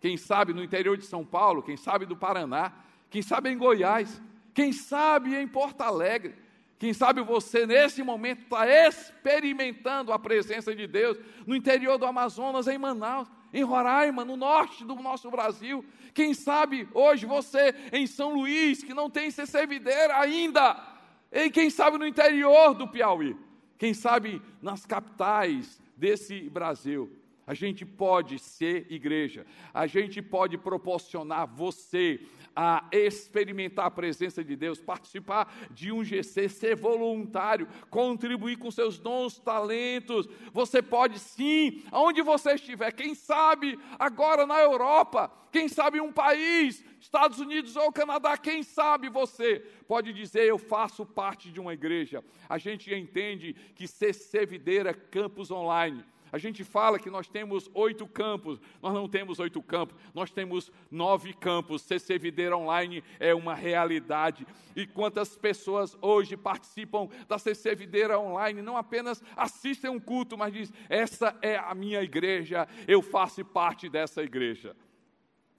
quem 0.00 0.16
sabe 0.16 0.52
no 0.52 0.64
interior 0.64 0.96
de 0.96 1.06
São 1.06 1.24
Paulo, 1.24 1.62
quem 1.62 1.76
sabe 1.76 2.06
do 2.06 2.16
Paraná, 2.16 2.72
quem 3.08 3.22
sabe 3.22 3.50
em 3.50 3.56
Goiás, 3.56 4.20
quem 4.52 4.72
sabe 4.72 5.36
em 5.36 5.46
Porto 5.46 5.82
Alegre, 5.82 6.34
quem 6.76 6.92
sabe 6.92 7.22
você 7.22 7.68
nesse 7.68 8.02
momento 8.02 8.42
está 8.42 8.66
experimentando 8.66 10.12
a 10.12 10.18
presença 10.18 10.74
de 10.74 10.88
Deus 10.88 11.16
no 11.46 11.54
interior 11.54 11.98
do 11.98 12.04
Amazonas, 12.04 12.66
em 12.66 12.78
Manaus, 12.78 13.30
em 13.54 13.62
Roraima, 13.62 14.24
no 14.24 14.36
norte 14.36 14.84
do 14.84 14.96
nosso 14.96 15.30
Brasil. 15.30 15.84
Quem 16.12 16.34
sabe 16.34 16.88
hoje 16.92 17.26
você 17.26 17.72
em 17.92 18.08
São 18.08 18.34
Luís, 18.34 18.82
que 18.82 18.92
não 18.92 19.08
tem 19.08 19.30
CC 19.30 19.64
Videira 19.68 20.18
ainda, 20.18 20.91
e 21.32 21.50
quem 21.50 21.70
sabe 21.70 21.96
no 21.96 22.06
interior 22.06 22.74
do 22.74 22.86
Piauí, 22.86 23.34
quem 23.78 23.94
sabe 23.94 24.42
nas 24.60 24.84
capitais 24.84 25.80
desse 25.96 26.48
Brasil. 26.50 27.10
A 27.46 27.54
gente 27.54 27.84
pode 27.84 28.38
ser 28.38 28.86
igreja, 28.90 29.44
a 29.74 29.86
gente 29.86 30.22
pode 30.22 30.56
proporcionar 30.56 31.46
você 31.46 32.20
a 32.54 32.84
experimentar 32.92 33.86
a 33.86 33.90
presença 33.90 34.42
de 34.44 34.56
Deus, 34.56 34.80
participar 34.80 35.52
de 35.70 35.90
um 35.92 36.04
GC, 36.04 36.48
ser 36.48 36.76
voluntário, 36.76 37.68
contribuir 37.90 38.56
com 38.56 38.70
seus 38.70 38.98
dons, 38.98 39.38
talentos. 39.38 40.28
Você 40.52 40.82
pode 40.82 41.18
sim, 41.18 41.82
aonde 41.90 42.22
você 42.22 42.54
estiver, 42.54 42.92
quem 42.92 43.14
sabe 43.14 43.78
agora 43.98 44.46
na 44.46 44.58
Europa, 44.60 45.32
quem 45.50 45.68
sabe 45.68 46.00
um 46.00 46.12
país, 46.12 46.84
Estados 47.00 47.38
Unidos 47.38 47.76
ou 47.76 47.92
Canadá, 47.92 48.38
quem 48.38 48.62
sabe 48.62 49.08
você 49.08 49.60
pode 49.86 50.12
dizer: 50.12 50.46
Eu 50.46 50.56
faço 50.58 51.04
parte 51.04 51.50
de 51.50 51.60
uma 51.60 51.74
igreja. 51.74 52.24
A 52.48 52.56
gente 52.56 52.92
entende 52.94 53.54
que 53.74 53.86
ser 53.86 54.14
servideira 54.14 54.94
campus 54.94 55.50
online 55.50 56.04
a 56.32 56.38
gente 56.38 56.64
fala 56.64 56.98
que 56.98 57.10
nós 57.10 57.28
temos 57.28 57.70
oito 57.74 58.08
campos, 58.08 58.58
nós 58.80 58.94
não 58.94 59.06
temos 59.06 59.38
oito 59.38 59.62
campos, 59.62 59.94
nós 60.14 60.30
temos 60.30 60.72
nove 60.90 61.34
campos. 61.34 61.82
CC 61.82 62.18
Videira 62.18 62.56
Online 62.56 63.04
é 63.20 63.34
uma 63.34 63.54
realidade. 63.54 64.46
E 64.74 64.86
quantas 64.86 65.36
pessoas 65.36 65.94
hoje 66.00 66.34
participam 66.34 67.08
da 67.28 67.38
CC 67.38 67.74
Videira 67.74 68.18
Online, 68.18 68.62
não 68.62 68.78
apenas 68.78 69.22
assistem 69.36 69.90
um 69.90 70.00
culto, 70.00 70.38
mas 70.38 70.54
diz: 70.54 70.72
essa 70.88 71.36
é 71.42 71.58
a 71.58 71.74
minha 71.74 72.02
igreja, 72.02 72.66
eu 72.88 73.02
faço 73.02 73.44
parte 73.44 73.90
dessa 73.90 74.22
igreja. 74.22 74.74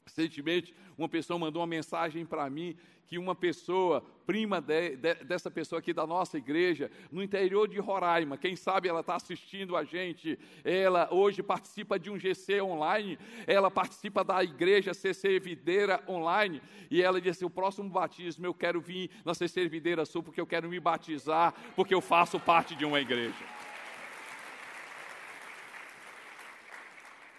Recentemente, 0.05 0.75
uma 0.97 1.09
pessoa 1.09 1.39
mandou 1.39 1.61
uma 1.61 1.67
mensagem 1.67 2.25
para 2.25 2.49
mim 2.49 2.75
que 3.07 3.17
uma 3.17 3.35
pessoa, 3.35 4.03
prima 4.25 4.59
de, 4.59 4.95
de, 4.95 5.13
dessa 5.25 5.51
pessoa 5.51 5.79
aqui 5.79 5.93
da 5.93 6.07
nossa 6.07 6.37
igreja, 6.37 6.89
no 7.11 7.21
interior 7.21 7.67
de 7.67 7.77
Roraima, 7.79 8.37
quem 8.37 8.55
sabe 8.55 8.87
ela 8.87 9.01
está 9.01 9.15
assistindo 9.15 9.77
a 9.77 9.83
gente, 9.83 10.39
ela 10.63 11.07
hoje 11.11 11.43
participa 11.43 11.99
de 11.99 12.09
um 12.09 12.17
GC 12.17 12.61
online, 12.61 13.19
ela 13.45 13.69
participa 13.69 14.23
da 14.23 14.43
igreja 14.43 14.93
CC 14.93 15.39
Videira 15.39 16.03
online, 16.07 16.61
e 16.89 17.01
ela 17.01 17.21
disse: 17.21 17.45
o 17.45 17.49
próximo 17.49 17.89
batismo 17.89 18.45
eu 18.45 18.53
quero 18.53 18.81
vir 18.81 19.11
na 19.23 19.33
CC 19.33 19.67
Videira 19.67 20.05
Sul, 20.05 20.23
porque 20.23 20.41
eu 20.41 20.47
quero 20.47 20.69
me 20.69 20.79
batizar, 20.79 21.53
porque 21.75 21.93
eu 21.93 22.01
faço 22.01 22.39
parte 22.39 22.75
de 22.75 22.85
uma 22.85 22.99
igreja. 22.99 23.62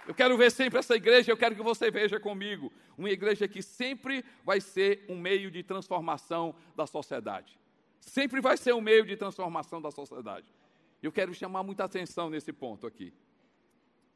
Eu 0.06 0.14
quero 0.14 0.36
ver 0.36 0.50
sempre 0.50 0.78
essa 0.78 0.94
igreja, 0.94 1.32
eu 1.32 1.36
quero 1.36 1.56
que 1.56 1.62
você 1.62 1.90
veja 1.90 2.20
comigo. 2.20 2.70
Uma 2.96 3.10
igreja 3.10 3.48
que 3.48 3.62
sempre 3.62 4.24
vai 4.44 4.60
ser 4.60 5.04
um 5.08 5.16
meio 5.16 5.50
de 5.50 5.62
transformação 5.62 6.54
da 6.76 6.86
sociedade. 6.86 7.58
Sempre 8.00 8.40
vai 8.40 8.56
ser 8.56 8.74
um 8.74 8.80
meio 8.80 9.06
de 9.06 9.16
transformação 9.16 9.80
da 9.80 9.90
sociedade. 9.90 10.46
Eu 11.02 11.10
quero 11.10 11.32
chamar 11.32 11.62
muita 11.62 11.84
atenção 11.84 12.28
nesse 12.28 12.52
ponto 12.52 12.86
aqui. 12.86 13.14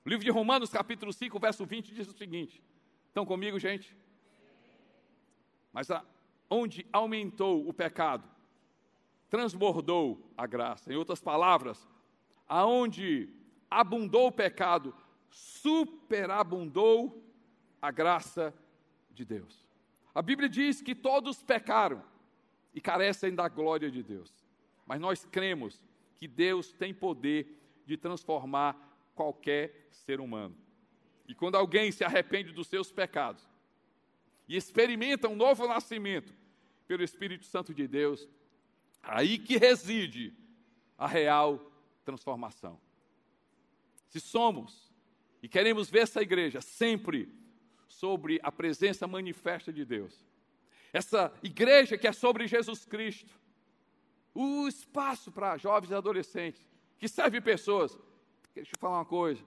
O 0.04 0.08
livro 0.08 0.24
de 0.24 0.30
Romanos, 0.30 0.70
capítulo 0.70 1.12
5, 1.12 1.38
verso 1.38 1.64
20, 1.64 1.94
diz 1.94 2.08
o 2.08 2.12
seguinte: 2.12 2.62
Estão 3.06 3.24
comigo, 3.24 3.58
gente? 3.58 3.96
Mas 5.72 5.90
a, 5.90 6.04
onde 6.50 6.86
aumentou 6.92 7.66
o 7.66 7.72
pecado, 7.72 8.28
transbordou 9.28 10.32
a 10.36 10.46
graça. 10.46 10.92
Em 10.92 10.96
outras 10.96 11.20
palavras, 11.20 11.86
aonde 12.46 13.28
abundou 13.70 14.28
o 14.28 14.32
pecado, 14.32 14.94
superabundou 15.30 17.24
a 17.80 17.90
graça 17.90 18.54
de 19.10 19.24
Deus. 19.24 19.66
A 20.14 20.22
Bíblia 20.22 20.48
diz 20.48 20.82
que 20.82 20.94
todos 20.94 21.42
pecaram 21.42 22.02
e 22.74 22.80
carecem 22.80 23.34
da 23.34 23.48
glória 23.48 23.90
de 23.90 24.02
Deus. 24.02 24.32
Mas 24.86 25.00
nós 25.00 25.24
cremos 25.24 25.82
que 26.16 26.26
Deus 26.26 26.72
tem 26.72 26.92
poder 26.92 27.60
de 27.86 27.96
transformar 27.96 28.76
qualquer 29.14 29.88
ser 29.90 30.20
humano. 30.20 30.56
E 31.26 31.34
quando 31.34 31.56
alguém 31.56 31.92
se 31.92 32.04
arrepende 32.04 32.52
dos 32.52 32.68
seus 32.68 32.90
pecados 32.90 33.46
e 34.48 34.56
experimenta 34.56 35.28
um 35.28 35.36
novo 35.36 35.66
nascimento 35.68 36.32
pelo 36.86 37.02
Espírito 37.02 37.44
Santo 37.44 37.74
de 37.74 37.86
Deus, 37.86 38.28
aí 39.02 39.38
que 39.38 39.58
reside 39.58 40.34
a 40.96 41.06
real 41.06 41.70
transformação. 42.04 42.80
Se 44.06 44.18
somos 44.18 44.87
e 45.42 45.48
queremos 45.48 45.88
ver 45.88 46.00
essa 46.00 46.20
igreja 46.20 46.60
sempre 46.60 47.28
sobre 47.86 48.40
a 48.42 48.50
presença 48.50 49.06
manifesta 49.06 49.72
de 49.72 49.84
Deus. 49.84 50.24
Essa 50.92 51.32
igreja 51.42 51.96
que 51.96 52.06
é 52.06 52.12
sobre 52.12 52.46
Jesus 52.46 52.84
Cristo. 52.84 53.38
O 54.34 54.68
espaço 54.68 55.32
para 55.32 55.56
jovens 55.56 55.90
e 55.90 55.94
adolescentes, 55.94 56.66
que 56.98 57.08
serve 57.08 57.40
pessoas. 57.40 57.98
Deixa 58.54 58.72
eu 58.74 58.78
falar 58.78 58.98
uma 58.98 59.04
coisa. 59.04 59.42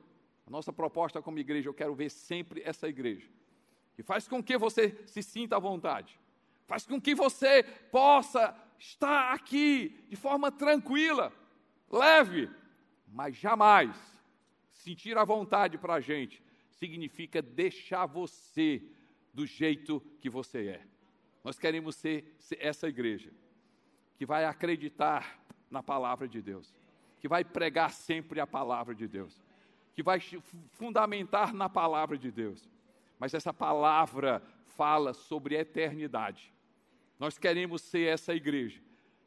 A 0.45 0.49
nossa 0.49 0.73
proposta 0.73 1.21
como 1.21 1.39
igreja, 1.39 1.69
eu 1.69 1.73
quero 1.73 1.95
ver 1.95 2.10
sempre 2.10 2.62
essa 2.65 2.88
igreja. 2.88 3.27
Que 3.95 4.04
faz 4.04 4.27
com 4.27 4.43
que 4.43 4.58
você 4.58 4.97
se 5.06 5.21
sinta 5.21 5.56
à 5.56 5.60
vontade. 5.60 6.19
Faz 6.67 6.86
com 6.86 6.99
que 6.99 7.13
você 7.13 7.63
possa 7.91 8.56
estar 8.80 9.34
aqui 9.34 10.06
de 10.10 10.15
forma 10.15 10.51
tranquila, 10.51 11.32
leve, 11.89 12.49
mas 13.08 13.36
jamais 13.36 14.11
sentir 14.82 15.17
a 15.17 15.24
vontade 15.24 15.78
para 15.78 15.96
a 15.96 16.00
gente, 16.02 16.44
significa 16.72 17.41
deixar 17.41 18.06
você 18.06 18.82
do 19.34 19.46
jeito 19.46 20.02
que 20.20 20.30
você 20.30 20.67
é. 20.67 20.82
Nós 21.44 21.58
queremos 21.58 21.96
ser, 21.96 22.36
ser 22.39 22.58
essa 22.60 22.88
igreja 22.88 23.32
que 24.17 24.26
vai 24.26 24.46
acreditar 24.46 25.39
na 25.70 25.82
palavra 25.82 26.28
de 26.28 26.41
Deus, 26.41 26.76
que 27.20 27.28
vai 27.28 27.44
pregar 27.44 27.91
sempre 27.91 28.39
a 28.39 28.48
palavra 28.48 28.94
de 28.94 29.08
Deus, 29.08 29.41
que 29.94 30.04
vai 30.04 30.20
fundamentar 30.72 31.54
na 31.54 31.70
palavra 31.70 32.17
de 32.17 32.32
Deus. 32.32 32.67
Mas 33.20 33.34
essa 33.34 33.54
palavra 33.54 34.41
fala 34.65 35.13
sobre 35.13 35.56
a 35.56 35.62
eternidade. 35.62 36.52
Nós 37.20 37.38
queremos 37.38 37.84
ser 37.84 38.08
essa 38.08 38.34
igreja 38.34 38.82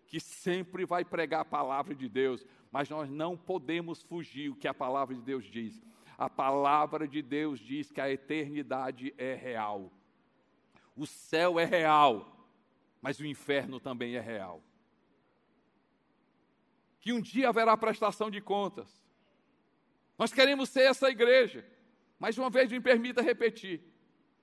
que 0.06 0.18
sempre 0.18 0.84
vai 0.84 1.04
pregar 1.04 1.40
a 1.40 1.44
palavra 1.44 1.94
de 1.94 2.08
Deus, 2.08 2.44
mas 2.74 2.90
nós 2.90 3.08
não 3.08 3.36
podemos 3.36 4.02
fugir 4.02 4.50
o 4.50 4.56
que 4.56 4.66
a 4.66 4.74
palavra 4.74 5.14
de 5.14 5.22
Deus 5.22 5.44
diz. 5.44 5.80
A 6.18 6.28
palavra 6.28 7.06
de 7.06 7.22
Deus 7.22 7.60
diz 7.60 7.92
que 7.92 8.00
a 8.00 8.10
eternidade 8.10 9.14
é 9.16 9.32
real. 9.32 9.92
O 10.96 11.06
céu 11.06 11.60
é 11.60 11.64
real, 11.64 12.36
mas 13.00 13.20
o 13.20 13.24
inferno 13.24 13.78
também 13.78 14.16
é 14.16 14.20
real. 14.20 14.60
Que 16.98 17.12
um 17.12 17.20
dia 17.20 17.48
haverá 17.48 17.76
prestação 17.76 18.28
de 18.28 18.40
contas. 18.40 19.00
Nós 20.18 20.32
queremos 20.32 20.68
ser 20.68 20.82
essa 20.82 21.08
igreja. 21.08 21.64
Mais 22.18 22.36
uma 22.36 22.50
vez, 22.50 22.72
me 22.72 22.80
permita 22.80 23.22
repetir: 23.22 23.84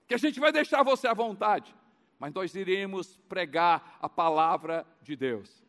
que 0.07 0.13
a 0.13 0.17
gente 0.17 0.39
vai 0.39 0.53
deixar 0.53 0.83
você 0.83 1.05
à 1.05 1.13
vontade, 1.13 1.75
mas 2.17 2.33
nós 2.33 2.55
iremos 2.55 3.17
pregar 3.27 3.97
a 4.01 4.07
palavra 4.07 4.87
de 5.01 5.17
Deus. 5.17 5.60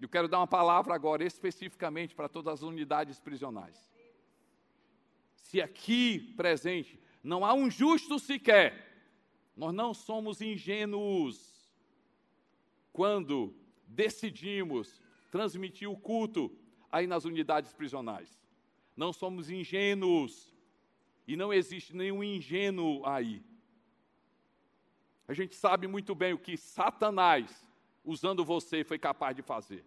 Eu 0.00 0.08
quero 0.08 0.28
dar 0.28 0.38
uma 0.38 0.46
palavra 0.46 0.94
agora 0.94 1.24
especificamente 1.24 2.14
para 2.14 2.28
todas 2.28 2.54
as 2.54 2.62
unidades 2.62 3.18
prisionais. 3.18 3.90
Se 5.36 5.60
aqui 5.60 6.34
presente 6.36 6.98
não 7.22 7.44
há 7.44 7.54
um 7.54 7.70
justo 7.70 8.18
sequer, 8.18 8.92
nós 9.56 9.72
não 9.72 9.94
somos 9.94 10.40
ingênuos 10.40 11.72
quando 12.92 13.54
decidimos 13.86 15.00
transmitir 15.30 15.88
o 15.88 15.96
culto 15.96 16.56
aí 16.90 17.06
nas 17.06 17.24
unidades 17.24 17.72
prisionais. 17.72 18.38
Não 18.96 19.12
somos 19.12 19.50
ingênuos 19.50 20.54
e 21.26 21.36
não 21.36 21.52
existe 21.52 21.96
nenhum 21.96 22.22
ingênuo 22.22 23.04
aí. 23.06 23.42
A 25.26 25.32
gente 25.32 25.54
sabe 25.54 25.86
muito 25.86 26.14
bem 26.14 26.32
o 26.32 26.38
que 26.38 26.56
Satanás, 26.56 27.68
usando 28.04 28.44
você, 28.44 28.84
foi 28.84 28.98
capaz 28.98 29.34
de 29.34 29.42
fazer. 29.42 29.84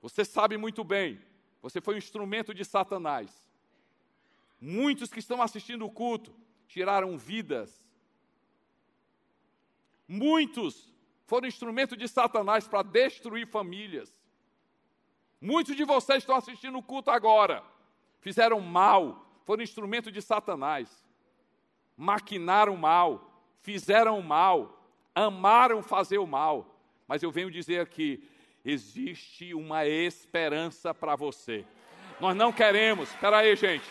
Você 0.00 0.24
sabe 0.24 0.56
muito 0.56 0.82
bem, 0.82 1.20
você 1.62 1.80
foi 1.80 1.94
um 1.94 1.98
instrumento 1.98 2.52
de 2.54 2.64
Satanás. 2.64 3.42
Muitos 4.60 5.10
que 5.10 5.18
estão 5.18 5.40
assistindo 5.40 5.84
o 5.84 5.90
culto 5.90 6.34
tiraram 6.66 7.16
vidas. 7.16 7.84
Muitos 10.06 10.92
foram 11.26 11.46
instrumento 11.46 11.96
de 11.96 12.08
Satanás 12.08 12.66
para 12.66 12.82
destruir 12.82 13.46
famílias. 13.46 14.20
Muitos 15.40 15.76
de 15.76 15.84
vocês 15.84 16.22
estão 16.22 16.36
assistindo 16.36 16.76
o 16.76 16.82
culto 16.82 17.10
agora, 17.10 17.64
fizeram 18.20 18.60
mal, 18.60 19.26
foram 19.46 19.62
instrumento 19.62 20.12
de 20.12 20.20
Satanás, 20.20 21.02
maquinaram 21.96 22.76
mal, 22.76 23.32
fizeram 23.62 24.20
mal, 24.20 24.79
amaram 25.14 25.82
fazer 25.82 26.18
o 26.18 26.26
mal. 26.26 26.78
Mas 27.06 27.22
eu 27.22 27.30
venho 27.30 27.50
dizer 27.50 27.80
aqui: 27.80 28.22
existe 28.64 29.54
uma 29.54 29.86
esperança 29.86 30.94
para 30.94 31.16
você. 31.16 31.64
Nós 32.20 32.36
não 32.36 32.52
queremos, 32.52 33.10
espera 33.10 33.38
aí, 33.38 33.56
gente. 33.56 33.88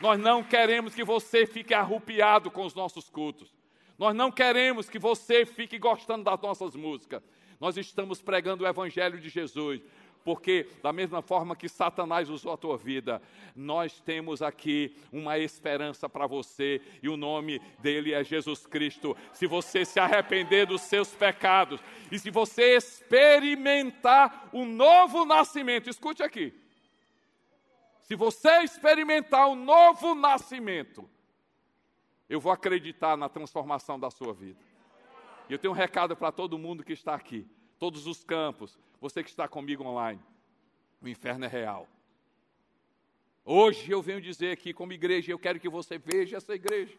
Nós 0.00 0.18
não 0.18 0.42
queremos 0.42 0.94
que 0.94 1.04
você 1.04 1.46
fique 1.46 1.72
arrupiado 1.72 2.50
com 2.50 2.64
os 2.64 2.74
nossos 2.74 3.08
cultos. 3.08 3.54
Nós 3.98 4.14
não 4.14 4.30
queremos 4.30 4.90
que 4.90 4.98
você 4.98 5.46
fique 5.46 5.78
gostando 5.78 6.24
das 6.24 6.40
nossas 6.40 6.74
músicas. 6.74 7.22
Nós 7.60 7.76
estamos 7.76 8.20
pregando 8.20 8.64
o 8.64 8.66
Evangelho 8.66 9.18
de 9.20 9.28
Jesus 9.28 9.80
porque 10.24 10.66
da 10.82 10.92
mesma 10.92 11.20
forma 11.20 11.54
que 11.54 11.68
Satanás 11.68 12.30
usou 12.30 12.52
a 12.52 12.56
tua 12.56 12.78
vida, 12.78 13.20
nós 13.54 14.00
temos 14.00 14.40
aqui 14.40 14.96
uma 15.12 15.38
esperança 15.38 16.08
para 16.08 16.26
você 16.26 16.80
e 17.02 17.08
o 17.08 17.16
nome 17.16 17.60
dele 17.78 18.14
é 18.14 18.24
Jesus 18.24 18.66
Cristo. 18.66 19.14
Se 19.32 19.46
você 19.46 19.84
se 19.84 20.00
arrepender 20.00 20.66
dos 20.66 20.80
seus 20.80 21.14
pecados 21.14 21.80
e 22.10 22.18
se 22.18 22.30
você 22.30 22.74
experimentar 22.74 24.48
o 24.52 24.64
novo 24.64 25.26
nascimento, 25.26 25.90
escute 25.90 26.22
aqui. 26.22 26.54
Se 28.00 28.16
você 28.16 28.62
experimentar 28.62 29.48
o 29.48 29.54
novo 29.54 30.14
nascimento, 30.14 31.08
eu 32.28 32.40
vou 32.40 32.50
acreditar 32.50 33.16
na 33.16 33.28
transformação 33.28 34.00
da 34.00 34.10
sua 34.10 34.32
vida. 34.32 34.60
E 35.48 35.52
eu 35.52 35.58
tenho 35.58 35.72
um 35.72 35.76
recado 35.76 36.16
para 36.16 36.32
todo 36.32 36.58
mundo 36.58 36.82
que 36.82 36.94
está 36.94 37.14
aqui 37.14 37.46
todos 37.78 38.06
os 38.06 38.24
campos, 38.24 38.78
você 39.04 39.22
que 39.22 39.28
está 39.28 39.46
comigo 39.46 39.84
online, 39.84 40.18
o 41.02 41.06
inferno 41.06 41.44
é 41.44 41.48
real. 41.48 41.86
Hoje 43.44 43.90
eu 43.90 44.00
venho 44.00 44.18
dizer 44.18 44.50
aqui, 44.50 44.72
como 44.72 44.94
igreja, 44.94 45.30
eu 45.30 45.38
quero 45.38 45.60
que 45.60 45.68
você 45.68 45.98
veja 45.98 46.38
essa 46.38 46.54
igreja. 46.54 46.96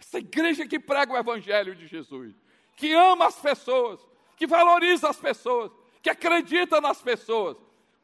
Essa 0.00 0.18
igreja 0.18 0.66
que 0.66 0.80
prega 0.80 1.12
o 1.12 1.16
Evangelho 1.16 1.76
de 1.76 1.86
Jesus, 1.86 2.34
que 2.74 2.92
ama 2.92 3.28
as 3.28 3.36
pessoas, 3.36 4.00
que 4.36 4.48
valoriza 4.48 5.08
as 5.08 5.16
pessoas, 5.16 5.70
que 6.02 6.10
acredita 6.10 6.80
nas 6.80 7.00
pessoas, 7.00 7.56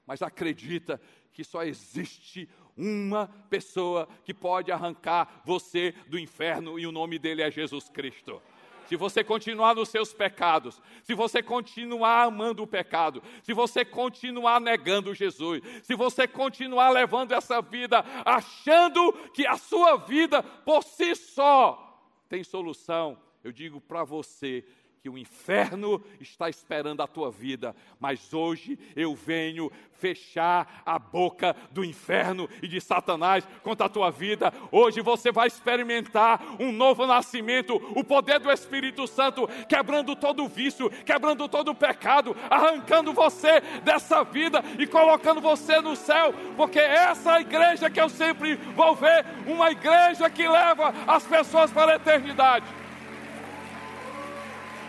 mas 0.06 0.22
acredita 0.22 1.00
que 1.32 1.42
só 1.42 1.64
existe 1.64 2.48
uma 2.76 3.26
pessoa 3.50 4.08
que 4.24 4.32
pode 4.32 4.70
arrancar 4.70 5.42
você 5.44 5.92
do 6.06 6.20
inferno 6.20 6.78
e 6.78 6.86
o 6.86 6.92
nome 6.92 7.18
dele 7.18 7.42
é 7.42 7.50
Jesus 7.50 7.88
Cristo 7.88 8.40
se 8.86 8.96
você 8.96 9.22
continuar 9.22 9.74
nos 9.74 9.88
seus 9.88 10.12
pecados, 10.12 10.80
se 11.02 11.14
você 11.14 11.42
continuar 11.42 12.24
amando 12.24 12.62
o 12.62 12.66
pecado, 12.66 13.22
se 13.42 13.52
você 13.52 13.84
continuar 13.84 14.60
negando 14.60 15.14
Jesus, 15.14 15.62
se 15.82 15.94
você 15.94 16.26
continuar 16.26 16.90
levando 16.90 17.32
essa 17.32 17.60
vida 17.60 18.04
achando 18.24 19.12
que 19.32 19.46
a 19.46 19.56
sua 19.56 19.96
vida 19.96 20.42
por 20.42 20.82
si 20.82 21.14
só 21.14 21.82
tem 22.28 22.42
solução, 22.42 23.18
eu 23.42 23.52
digo 23.52 23.80
para 23.80 24.04
você 24.04 24.64
que 25.06 25.10
o 25.10 25.16
inferno 25.16 26.02
está 26.20 26.50
esperando 26.50 27.00
a 27.00 27.06
tua 27.06 27.30
vida, 27.30 27.76
mas 28.00 28.34
hoje 28.34 28.76
eu 28.96 29.14
venho 29.14 29.70
fechar 29.92 30.82
a 30.84 30.98
boca 30.98 31.54
do 31.70 31.84
inferno 31.84 32.50
e 32.60 32.66
de 32.66 32.80
Satanás 32.80 33.46
contra 33.62 33.86
a 33.86 33.88
tua 33.88 34.10
vida. 34.10 34.52
Hoje 34.72 35.00
você 35.00 35.30
vai 35.30 35.46
experimentar 35.46 36.44
um 36.58 36.72
novo 36.72 37.06
nascimento, 37.06 37.76
o 37.94 38.02
poder 38.02 38.40
do 38.40 38.50
Espírito 38.50 39.06
Santo 39.06 39.48
quebrando 39.68 40.16
todo 40.16 40.42
o 40.44 40.48
vício, 40.48 40.90
quebrando 40.90 41.48
todo 41.48 41.70
o 41.70 41.74
pecado, 41.74 42.36
arrancando 42.50 43.12
você 43.12 43.60
dessa 43.84 44.24
vida 44.24 44.60
e 44.76 44.88
colocando 44.88 45.40
você 45.40 45.80
no 45.80 45.94
céu, 45.94 46.34
porque 46.56 46.80
essa 46.80 47.38
é 47.38 47.42
igreja 47.42 47.88
que 47.88 48.00
eu 48.00 48.08
sempre 48.08 48.56
vou 48.74 48.96
ver, 48.96 49.24
uma 49.46 49.70
igreja 49.70 50.28
que 50.28 50.48
leva 50.48 50.92
as 51.06 51.24
pessoas 51.24 51.70
para 51.70 51.92
a 51.92 51.96
eternidade. 51.96 52.85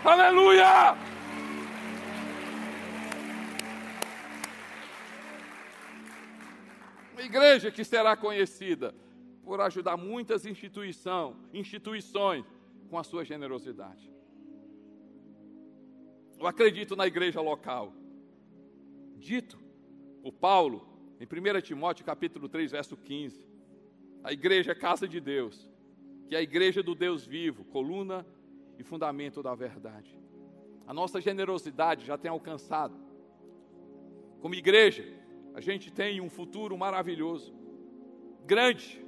Aleluia! 0.08 0.96
Uma 7.12 7.22
igreja 7.22 7.70
que 7.70 7.84
será 7.84 8.16
conhecida 8.16 8.96
por 9.44 9.60
ajudar 9.60 9.98
muitas 9.98 10.46
instituição, 10.46 11.36
instituições 11.54 12.46
com 12.90 12.98
a 12.98 13.04
sua 13.04 13.26
generosidade. 13.26 14.10
Eu 16.40 16.48
acredito 16.48 16.96
na 16.96 17.06
igreja 17.06 17.42
local. 17.42 17.94
Dito 19.18 19.60
por 20.24 20.32
Paulo, 20.32 20.88
em 21.20 21.26
1 21.26 21.62
Timóteo 21.62 22.06
capítulo 22.06 22.48
3, 22.48 22.72
verso 22.72 22.96
15. 22.96 23.46
A 24.24 24.32
igreja 24.32 24.72
é 24.72 24.76
casa 24.76 25.06
de 25.06 25.20
Deus, 25.20 25.70
que 26.30 26.36
é 26.36 26.38
a 26.38 26.42
igreja 26.42 26.82
do 26.82 26.96
Deus 26.96 27.26
vivo, 27.26 27.66
coluna 27.66 28.26
e 28.78 28.84
fundamento 28.84 29.42
da 29.42 29.56
verdade. 29.56 30.18
A 30.86 30.94
nossa 30.94 31.20
generosidade 31.20 32.06
já 32.06 32.18
tem 32.18 32.32
alcançado. 32.32 32.96
Como 34.40 34.56
igreja, 34.56 35.06
a 35.54 35.60
gente 35.62 35.92
tem 35.92 36.22
um 36.22 36.30
futuro 36.30 36.78
maravilhoso, 36.78 37.54
grande, 38.46 39.04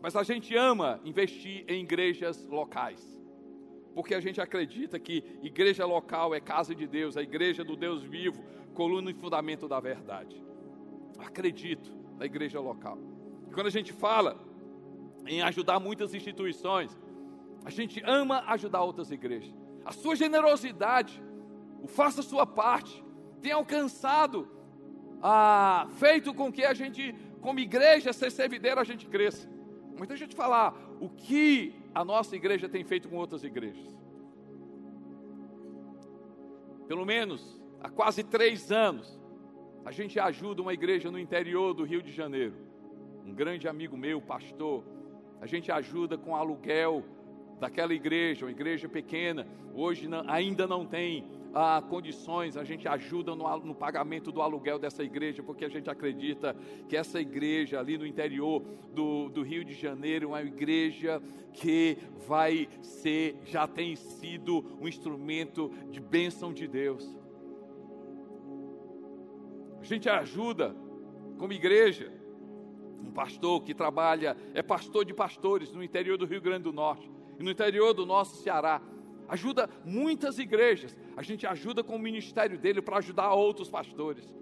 mas 0.00 0.14
a 0.14 0.22
gente 0.22 0.54
ama 0.54 1.00
investir 1.04 1.64
em 1.66 1.82
igrejas 1.82 2.46
locais, 2.46 3.18
porque 3.94 4.14
a 4.14 4.20
gente 4.20 4.40
acredita 4.40 4.98
que 4.98 5.24
igreja 5.42 5.84
local 5.84 6.34
é 6.34 6.40
casa 6.40 6.74
de 6.74 6.86
Deus, 6.86 7.16
a 7.16 7.22
igreja 7.22 7.64
do 7.64 7.74
Deus 7.74 8.02
vivo, 8.02 8.44
coluna 8.74 9.10
e 9.10 9.14
fundamento 9.14 9.66
da 9.66 9.80
verdade. 9.80 10.40
Acredito 11.18 11.90
na 12.16 12.26
igreja 12.26 12.60
local. 12.60 12.98
E 13.48 13.50
quando 13.52 13.66
a 13.66 13.70
gente 13.70 13.92
fala 13.92 14.38
em 15.26 15.42
ajudar 15.42 15.80
muitas 15.80 16.14
instituições, 16.14 16.96
a 17.64 17.70
gente 17.70 18.02
ama 18.04 18.42
ajudar 18.46 18.82
outras 18.82 19.10
igrejas. 19.10 19.54
A 19.84 19.92
sua 19.92 20.14
generosidade, 20.16 21.22
o 21.82 21.86
faça 21.86 22.20
a 22.20 22.24
sua 22.24 22.46
parte, 22.46 23.04
tem 23.40 23.52
alcançado, 23.52 24.48
ah, 25.22 25.86
feito 25.98 26.34
com 26.34 26.52
que 26.52 26.64
a 26.64 26.74
gente, 26.74 27.14
como 27.40 27.60
igreja, 27.60 28.12
ser 28.12 28.30
servideira, 28.30 28.80
a 28.80 28.84
gente 28.84 29.06
cresça. 29.06 29.48
Muita 29.96 30.16
gente 30.16 30.34
falar 30.34 30.74
o 31.00 31.08
que 31.08 31.74
a 31.94 32.04
nossa 32.04 32.36
igreja 32.36 32.68
tem 32.68 32.84
feito 32.84 33.08
com 33.08 33.16
outras 33.16 33.42
igrejas. 33.42 33.84
Pelo 36.86 37.04
menos 37.04 37.60
há 37.80 37.88
quase 37.88 38.22
três 38.22 38.70
anos, 38.70 39.20
a 39.84 39.90
gente 39.90 40.18
ajuda 40.18 40.62
uma 40.62 40.72
igreja 40.72 41.10
no 41.10 41.18
interior 41.18 41.74
do 41.74 41.84
Rio 41.84 42.02
de 42.02 42.12
Janeiro. 42.12 42.54
Um 43.24 43.32
grande 43.32 43.68
amigo 43.68 43.96
meu, 43.96 44.20
pastor, 44.20 44.84
a 45.40 45.46
gente 45.46 45.70
ajuda 45.70 46.16
com 46.16 46.34
aluguel 46.34 47.04
daquela 47.58 47.92
igreja, 47.92 48.44
uma 48.44 48.50
igreja 48.50 48.88
pequena, 48.88 49.46
hoje 49.74 50.08
não, 50.08 50.22
ainda 50.28 50.66
não 50.66 50.86
tem 50.86 51.24
ah, 51.54 51.82
condições, 51.88 52.56
a 52.56 52.64
gente 52.64 52.86
ajuda 52.86 53.34
no, 53.34 53.58
no, 53.58 53.74
pagamento 53.74 54.30
do 54.30 54.42
aluguel 54.42 54.78
dessa 54.78 55.02
igreja, 55.02 55.42
porque 55.42 55.64
a 55.64 55.68
gente 55.68 55.90
acredita 55.90 56.56
que 56.88 56.96
essa 56.96 57.20
igreja 57.20 57.80
ali 57.80 57.98
no 57.98 58.06
interior 58.06 58.62
do, 58.94 59.28
do 59.28 59.42
Rio 59.42 59.64
de 59.64 59.74
Janeiro 59.74 60.26
é 60.26 60.28
uma 60.28 60.42
igreja 60.42 61.22
que 61.52 61.98
vai 62.26 62.68
ser, 62.80 63.40
já 63.44 63.66
tem 63.66 63.96
sido 63.96 64.64
um 64.80 64.86
instrumento 64.86 65.70
de 65.90 66.00
bênção 66.00 66.52
de 66.52 66.68
Deus. 66.68 67.16
A 69.80 69.84
gente 69.84 70.08
ajuda 70.08 70.76
como 71.38 71.52
igreja, 71.52 72.12
um 73.00 73.10
pastor 73.10 73.62
que 73.62 73.74
trabalha, 73.74 74.36
é 74.54 74.62
pastor 74.62 75.04
de 75.04 75.14
pastores 75.14 75.72
no 75.72 75.82
interior 75.82 76.18
do 76.18 76.26
Rio 76.26 76.40
Grande 76.40 76.64
do 76.64 76.72
Norte 76.72 77.17
e 77.38 77.42
no 77.42 77.50
interior 77.50 77.94
do 77.94 78.04
nosso 78.04 78.42
Ceará. 78.42 78.82
Ajuda 79.28 79.70
muitas 79.84 80.38
igrejas. 80.38 80.96
A 81.16 81.22
gente 81.22 81.46
ajuda 81.46 81.84
com 81.84 81.96
o 81.96 81.98
ministério 81.98 82.58
dele 82.58 82.82
para 82.82 82.98
ajudar 82.98 83.32
outros 83.34 83.70
pastores. 83.70 84.34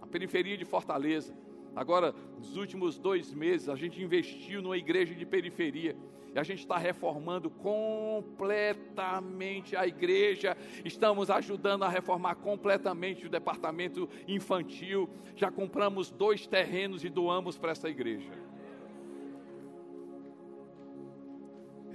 A 0.00 0.06
periferia 0.06 0.56
de 0.56 0.64
Fortaleza. 0.64 1.36
Agora, 1.76 2.14
nos 2.38 2.56
últimos 2.56 2.98
dois 2.98 3.32
meses, 3.32 3.68
a 3.68 3.76
gente 3.76 4.02
investiu 4.02 4.62
numa 4.62 4.76
igreja 4.76 5.14
de 5.14 5.26
periferia. 5.26 5.96
E 6.34 6.38
a 6.38 6.42
gente 6.42 6.60
está 6.60 6.78
reformando 6.78 7.50
completamente 7.50 9.76
a 9.76 9.86
igreja. 9.86 10.56
Estamos 10.84 11.28
ajudando 11.28 11.84
a 11.84 11.88
reformar 11.88 12.36
completamente 12.36 13.26
o 13.26 13.30
departamento 13.30 14.08
infantil. 14.26 15.10
Já 15.36 15.50
compramos 15.50 16.10
dois 16.10 16.46
terrenos 16.46 17.04
e 17.04 17.08
doamos 17.08 17.58
para 17.58 17.72
essa 17.72 17.88
igreja. 17.88 18.30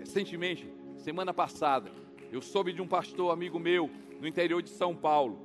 Recentemente, 0.06 0.72
semana 0.98 1.34
passada, 1.34 1.92
eu 2.32 2.40
soube 2.40 2.72
de 2.72 2.80
um 2.80 2.88
pastor 2.88 3.34
amigo 3.34 3.58
meu 3.58 3.90
no 4.22 4.28
interior 4.28 4.62
de 4.62 4.70
São 4.70 4.96
Paulo. 4.96 5.40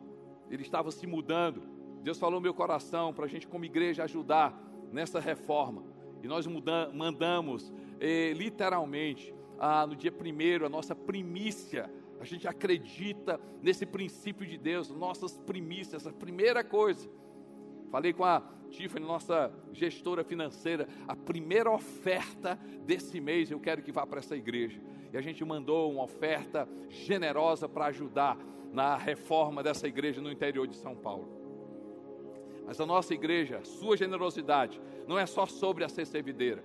Ele 0.51 0.63
estava 0.63 0.91
se 0.91 1.07
mudando. 1.07 1.63
Deus 2.03 2.19
falou 2.19 2.35
no 2.35 2.43
meu 2.43 2.53
coração 2.53 3.15
para 3.15 3.25
a 3.25 3.29
gente, 3.29 3.49
como 3.49 3.65
igreja, 3.65 4.05
ajudar 4.05 4.55
nessa 4.93 5.19
reforma. 5.19 5.83
E 6.23 6.29
nós 6.29 6.47
mudamos, 6.47 6.95
mandamos, 6.95 7.73
eh, 7.99 8.35
literalmente, 8.37 9.35
ah, 9.59 9.87
no 9.87 9.97
dia 9.97 10.13
primeiro, 10.13 10.67
a 10.67 10.69
nossa 10.69 10.95
primícia. 10.95 11.91
A 12.21 12.25
gente 12.27 12.47
acredita 12.47 13.41
nesse 13.63 13.87
princípio 13.87 14.47
de 14.47 14.59
Deus, 14.59 14.91
nossas 14.91 15.39
primícias, 15.39 16.07
a 16.07 16.13
primeira 16.13 16.63
coisa. 16.63 17.09
Falei 17.91 18.13
com 18.13 18.27
a 18.27 18.43
Tiffany, 18.71 19.05
nossa 19.05 19.53
gestora 19.73 20.25
financeira, 20.25 20.89
a 21.07 21.15
primeira 21.15 21.71
oferta 21.71 22.59
desse 22.85 23.21
mês 23.21 23.51
eu 23.51 23.61
quero 23.61 23.83
que 23.83 23.93
vá 23.93 24.07
para 24.07 24.21
essa 24.21 24.37
igreja. 24.37 24.81
E 25.13 25.17
a 25.17 25.21
gente 25.21 25.45
mandou 25.45 25.93
uma 25.93 26.05
oferta 26.05 26.69
generosa 26.89 27.69
para 27.69 27.87
ajudar 27.87 28.39
na 28.73 28.97
reforma 28.97 29.63
dessa 29.63 29.87
igreja 29.87 30.21
no 30.21 30.31
interior 30.31 30.67
de 30.67 30.77
São 30.77 30.95
Paulo. 30.95 31.29
Mas 32.67 32.81
a 32.81 32.87
nossa 32.87 33.13
igreja, 33.13 33.61
sua 33.65 33.97
generosidade, 33.97 34.81
não 35.07 35.19
é 35.19 35.27
só 35.27 35.45
sobre 35.45 35.83
a 35.83 35.89
CC 35.89 36.23
Videira. 36.23 36.63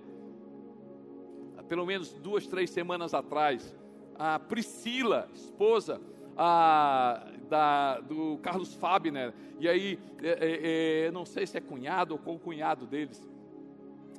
Pelo 1.68 1.84
menos 1.84 2.14
duas, 2.14 2.46
três 2.46 2.70
semanas 2.70 3.12
atrás, 3.12 3.76
a 4.14 4.38
Priscila, 4.38 5.28
esposa 5.34 6.00
a, 6.36 7.26
da, 7.48 8.00
do 8.00 8.38
Carlos 8.38 8.74
Fabner, 8.74 9.32
e 9.58 9.68
aí, 9.68 9.98
é, 10.22 10.28
é, 10.28 11.06
é, 11.06 11.10
não 11.10 11.24
sei 11.24 11.46
se 11.46 11.56
é 11.56 11.60
cunhado 11.60 12.14
ou 12.14 12.18
co-cunhado 12.18 12.86
deles, 12.86 13.26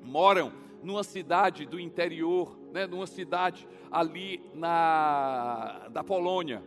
moram 0.03 0.51
numa 0.81 1.03
cidade 1.03 1.65
do 1.65 1.79
interior, 1.79 2.57
né, 2.71 2.87
numa 2.87 3.07
cidade 3.07 3.67
ali 3.91 4.41
na, 4.53 5.87
da 5.89 6.03
Polônia. 6.03 6.63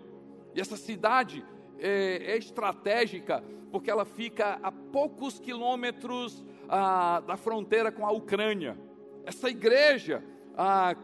E 0.55 0.61
essa 0.61 0.77
cidade 0.77 1.45
é, 1.79 2.33
é 2.33 2.37
estratégica 2.37 3.43
porque 3.71 3.91
ela 3.91 4.05
fica 4.05 4.59
a 4.63 4.73
poucos 4.73 5.39
quilômetros 5.39 6.45
ah, 6.69 7.23
da 7.27 7.37
fronteira 7.37 7.91
com 7.93 8.05
a 8.07 8.11
Ucrânia. 8.11 8.77
Essa 9.25 9.49
igreja, 9.49 10.25
ah, 10.57 10.95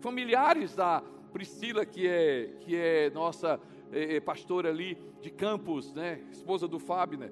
familiares 0.00 0.74
da 0.74 1.02
Priscila, 1.32 1.86
que 1.86 2.06
é, 2.06 2.50
que 2.60 2.76
é 2.76 3.10
nossa 3.10 3.58
eh, 3.92 4.22
ali 4.66 4.98
de 5.20 5.30
Campos, 5.30 5.92
né, 5.92 6.22
esposa 6.30 6.66
do 6.66 6.78
Fábio, 6.78 7.18
né? 7.18 7.30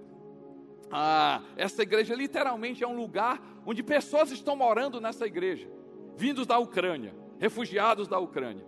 Ah, 0.91 1.43
essa 1.57 1.83
igreja 1.83 2.15
literalmente 2.15 2.83
é 2.83 2.89
um 2.89 2.97
lugar 2.97 3.41
onde 3.65 3.83
pessoas 3.83 4.31
estão 4.31 4.57
morando 4.57 5.01
nessa 5.01 5.27
igreja, 5.27 5.69
vindos 6.17 6.47
da 6.47 6.59
Ucrânia, 6.59 7.15
refugiados 7.39 8.09
da 8.09 8.19
Ucrânia. 8.19 8.65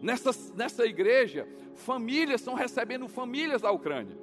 Nessa, 0.00 0.30
nessa 0.54 0.84
igreja, 0.86 1.46
famílias 1.74 2.40
estão 2.40 2.54
recebendo 2.54 3.06
famílias 3.08 3.62
da 3.62 3.70
Ucrânia. 3.70 4.16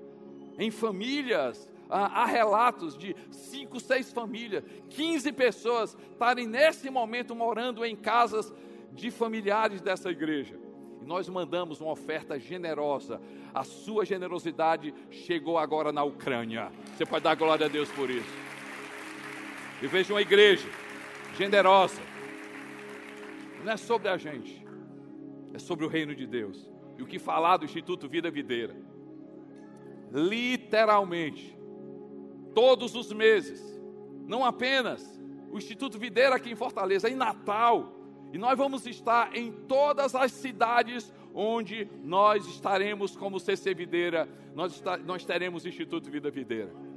Em 0.57 0.71
famílias, 0.71 1.69
há 1.89 2.25
relatos 2.25 2.97
de 2.97 3.15
cinco, 3.29 3.79
seis 3.79 4.11
famílias, 4.11 4.63
15 4.89 5.31
pessoas 5.31 5.97
estarem 6.11 6.47
nesse 6.47 6.89
momento 6.89 7.35
morando 7.35 7.85
em 7.85 7.95
casas 7.95 8.51
de 8.91 9.09
familiares 9.11 9.81
dessa 9.81 10.09
igreja 10.09 10.70
e 11.01 11.05
nós 11.05 11.27
mandamos 11.27 11.81
uma 11.81 11.91
oferta 11.91 12.39
generosa. 12.39 13.19
A 13.53 13.63
sua 13.63 14.05
generosidade 14.05 14.93
chegou 15.09 15.57
agora 15.57 15.91
na 15.91 16.03
Ucrânia. 16.03 16.71
Você 16.95 17.05
pode 17.05 17.23
dar 17.23 17.35
glória 17.35 17.65
a 17.65 17.69
Deus 17.69 17.89
por 17.89 18.09
isso. 18.09 18.29
E 19.81 19.87
veja 19.87 20.13
uma 20.13 20.21
igreja 20.21 20.69
generosa. 21.35 21.99
Não 23.63 23.73
é 23.73 23.77
sobre 23.77 24.09
a 24.09 24.17
gente, 24.17 24.65
é 25.53 25.59
sobre 25.59 25.85
o 25.85 25.87
reino 25.87 26.15
de 26.15 26.27
Deus. 26.27 26.71
E 26.97 27.03
o 27.03 27.07
que 27.07 27.17
falar 27.17 27.57
do 27.57 27.65
Instituto 27.65 28.07
Vida 28.07 28.29
Videira? 28.29 28.75
Literalmente, 30.11 31.57
todos 32.53 32.95
os 32.95 33.11
meses, 33.11 33.61
não 34.27 34.45
apenas 34.45 35.19
o 35.51 35.57
Instituto 35.57 35.97
Videira 35.97 36.35
aqui 36.35 36.51
em 36.51 36.55
Fortaleza, 36.55 37.09
em 37.09 37.15
Natal, 37.15 38.00
e 38.33 38.37
nós 38.37 38.57
vamos 38.57 38.85
estar 38.85 39.35
em 39.35 39.51
todas 39.51 40.15
as 40.15 40.31
cidades 40.31 41.13
onde 41.33 41.87
nós 42.03 42.45
estaremos 42.47 43.15
como 43.15 43.39
CC 43.39 43.73
Videira, 43.73 44.27
nós, 44.53 44.73
está, 44.73 44.97
nós 44.97 45.25
teremos 45.25 45.65
Instituto 45.65 46.09
Vida 46.09 46.29
Videira. 46.29 46.90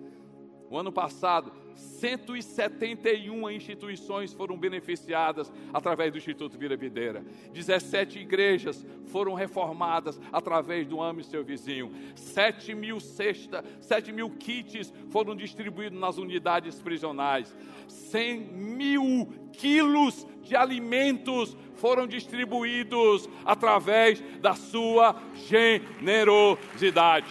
O 0.71 0.79
ano 0.79 0.91
passado, 0.91 1.53
171 1.75 3.51
instituições 3.51 4.33
foram 4.33 4.57
beneficiadas 4.57 5.53
através 5.73 6.13
do 6.13 6.19
Instituto 6.19 6.59
Vida 6.59 6.77
Videira. 6.77 7.25
17 7.53 8.19
igrejas 8.19 8.85
foram 9.07 9.35
reformadas 9.35 10.21
através 10.33 10.87
do 10.87 11.03
Ame 11.03 11.23
Seu 11.25 11.45
Vizinho. 11.45 11.93
7 12.15 12.75
mil 12.75 13.01
cestas, 13.01 13.65
7 13.81 14.13
mil 14.13 14.31
kits 14.31 14.93
foram 15.11 15.35
distribuídos 15.37 15.99
nas 15.99 16.17
unidades 16.17 16.81
prisionais. 16.81 17.55
100 17.89 18.41
mil 18.41 19.33
quilos 19.53 20.27
de 20.43 20.57
alimentos 20.57 21.57
foram 21.77 22.07
distribuídos 22.07 23.29
através 23.45 24.23
da 24.41 24.55
sua 24.55 25.21
generosidade. 25.35 27.27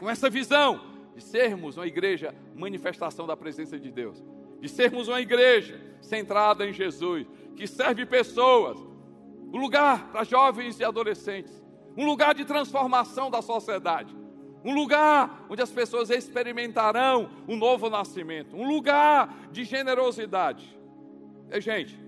Com 0.00 0.08
essa 0.08 0.30
visão 0.30 0.80
de 1.14 1.22
sermos 1.22 1.76
uma 1.76 1.86
igreja 1.86 2.34
manifestação 2.56 3.26
da 3.26 3.36
presença 3.36 3.78
de 3.78 3.90
Deus, 3.92 4.24
de 4.58 4.66
sermos 4.66 5.08
uma 5.08 5.20
igreja 5.20 5.78
centrada 6.00 6.66
em 6.66 6.72
Jesus, 6.72 7.26
que 7.54 7.66
serve 7.66 8.06
pessoas, 8.06 8.78
um 9.52 9.58
lugar 9.58 10.10
para 10.10 10.24
jovens 10.24 10.80
e 10.80 10.84
adolescentes, 10.84 11.62
um 11.94 12.06
lugar 12.06 12.34
de 12.34 12.46
transformação 12.46 13.30
da 13.30 13.42
sociedade, 13.42 14.16
um 14.64 14.72
lugar 14.72 15.44
onde 15.50 15.60
as 15.60 15.70
pessoas 15.70 16.08
experimentarão 16.08 17.28
um 17.46 17.56
novo 17.56 17.90
nascimento, 17.90 18.56
um 18.56 18.66
lugar 18.66 19.50
de 19.52 19.64
generosidade. 19.64 20.78
E, 21.50 21.60
gente, 21.60 22.00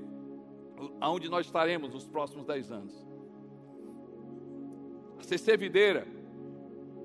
aonde 0.99 1.29
nós 1.29 1.45
estaremos 1.45 1.93
nos 1.93 2.07
próximos 2.07 2.47
dez 2.47 2.73
anos? 2.73 3.07
A 5.19 5.23
CC 5.23 5.59
Videira 5.59 6.22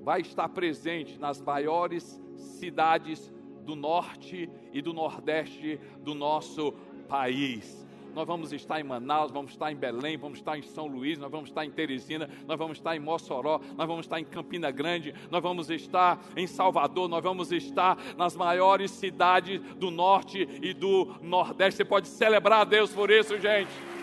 vai 0.02 0.20
estar 0.20 0.48
presente 0.48 1.18
nas 1.18 1.40
maiores 1.40 2.20
cidades 2.36 3.32
do 3.64 3.76
norte 3.76 4.48
e 4.72 4.80
do 4.80 4.92
nordeste 4.92 5.78
do 6.00 6.14
nosso 6.14 6.72
país. 7.08 7.86
Nós 8.14 8.26
vamos 8.26 8.52
estar 8.52 8.80
em 8.80 8.82
Manaus, 8.82 9.30
vamos 9.30 9.52
estar 9.52 9.70
em 9.70 9.76
Belém, 9.76 10.16
vamos 10.16 10.38
estar 10.38 10.58
em 10.58 10.62
São 10.62 10.86
Luís, 10.86 11.18
nós 11.18 11.30
vamos 11.30 11.50
estar 11.50 11.64
em 11.64 11.70
Teresina, 11.70 12.28
nós 12.46 12.58
vamos 12.58 12.78
estar 12.78 12.96
em 12.96 12.98
Mossoró, 12.98 13.60
nós 13.76 13.86
vamos 13.86 14.06
estar 14.06 14.18
em 14.18 14.24
Campina 14.24 14.70
Grande, 14.70 15.14
nós 15.30 15.42
vamos 15.42 15.70
estar 15.70 16.18
em 16.36 16.46
Salvador, 16.46 17.08
nós 17.08 17.22
vamos 17.22 17.52
estar 17.52 17.96
nas 18.16 18.34
maiores 18.34 18.90
cidades 18.90 19.60
do 19.76 19.90
norte 19.90 20.48
e 20.62 20.72
do 20.72 21.14
nordeste. 21.22 21.76
Você 21.76 21.84
pode 21.84 22.08
celebrar 22.08 22.62
a 22.62 22.64
Deus 22.64 22.90
por 22.90 23.10
isso, 23.10 23.38
gente. 23.38 23.97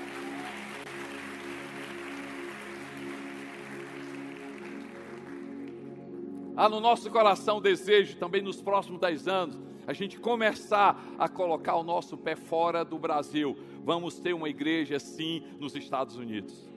Há 6.58 6.70
no 6.70 6.80
nosso 6.80 7.10
coração 7.12 7.62
desejo 7.62 8.16
também 8.18 8.42
nos 8.42 8.62
próximos 8.62 9.00
dez 9.00 9.28
anos 9.28 9.60
a 9.88 9.94
gente 9.94 10.20
começar 10.20 11.00
a 11.18 11.30
colocar 11.30 11.76
o 11.76 11.84
nosso 11.84 12.18
pé 12.18 12.36
fora 12.36 12.84
do 12.84 12.98
Brasil, 12.98 13.56
vamos 13.84 14.20
ter 14.20 14.34
uma 14.34 14.50
igreja 14.50 14.98
sim 15.00 15.44
nos 15.60 15.76
Estados 15.76 16.16
Unidos. 16.16 16.70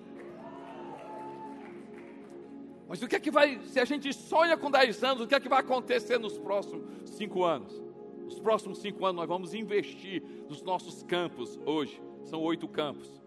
Mas 2.88 3.02
o 3.02 3.08
que 3.08 3.16
é 3.16 3.20
que 3.20 3.30
vai, 3.30 3.60
se 3.64 3.78
a 3.78 3.84
gente 3.84 4.12
sonha 4.12 4.56
com 4.56 4.70
10 4.70 5.04
anos, 5.04 5.22
o 5.22 5.26
que 5.26 5.34
é 5.34 5.40
que 5.40 5.48
vai 5.48 5.60
acontecer 5.60 6.18
nos 6.18 6.38
próximos 6.38 6.84
5 7.04 7.44
anos? 7.44 7.82
Nos 8.24 8.40
próximos 8.40 8.78
5 8.78 9.04
anos 9.06 9.16
nós 9.16 9.28
vamos 9.28 9.54
investir 9.54 10.22
nos 10.48 10.62
nossos 10.62 11.02
campos 11.02 11.58
hoje, 11.64 12.02
são 12.24 12.42
oito 12.42 12.66
campos. 12.66 13.22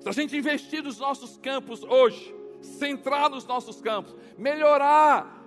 Se 0.00 0.08
a 0.08 0.12
gente 0.12 0.36
investir 0.36 0.82
nos 0.82 0.98
nossos 0.98 1.36
campos 1.36 1.82
hoje, 1.82 2.34
centrar 2.60 3.28
nos 3.28 3.46
nossos 3.46 3.80
campos, 3.80 4.16
melhorar 4.38 5.39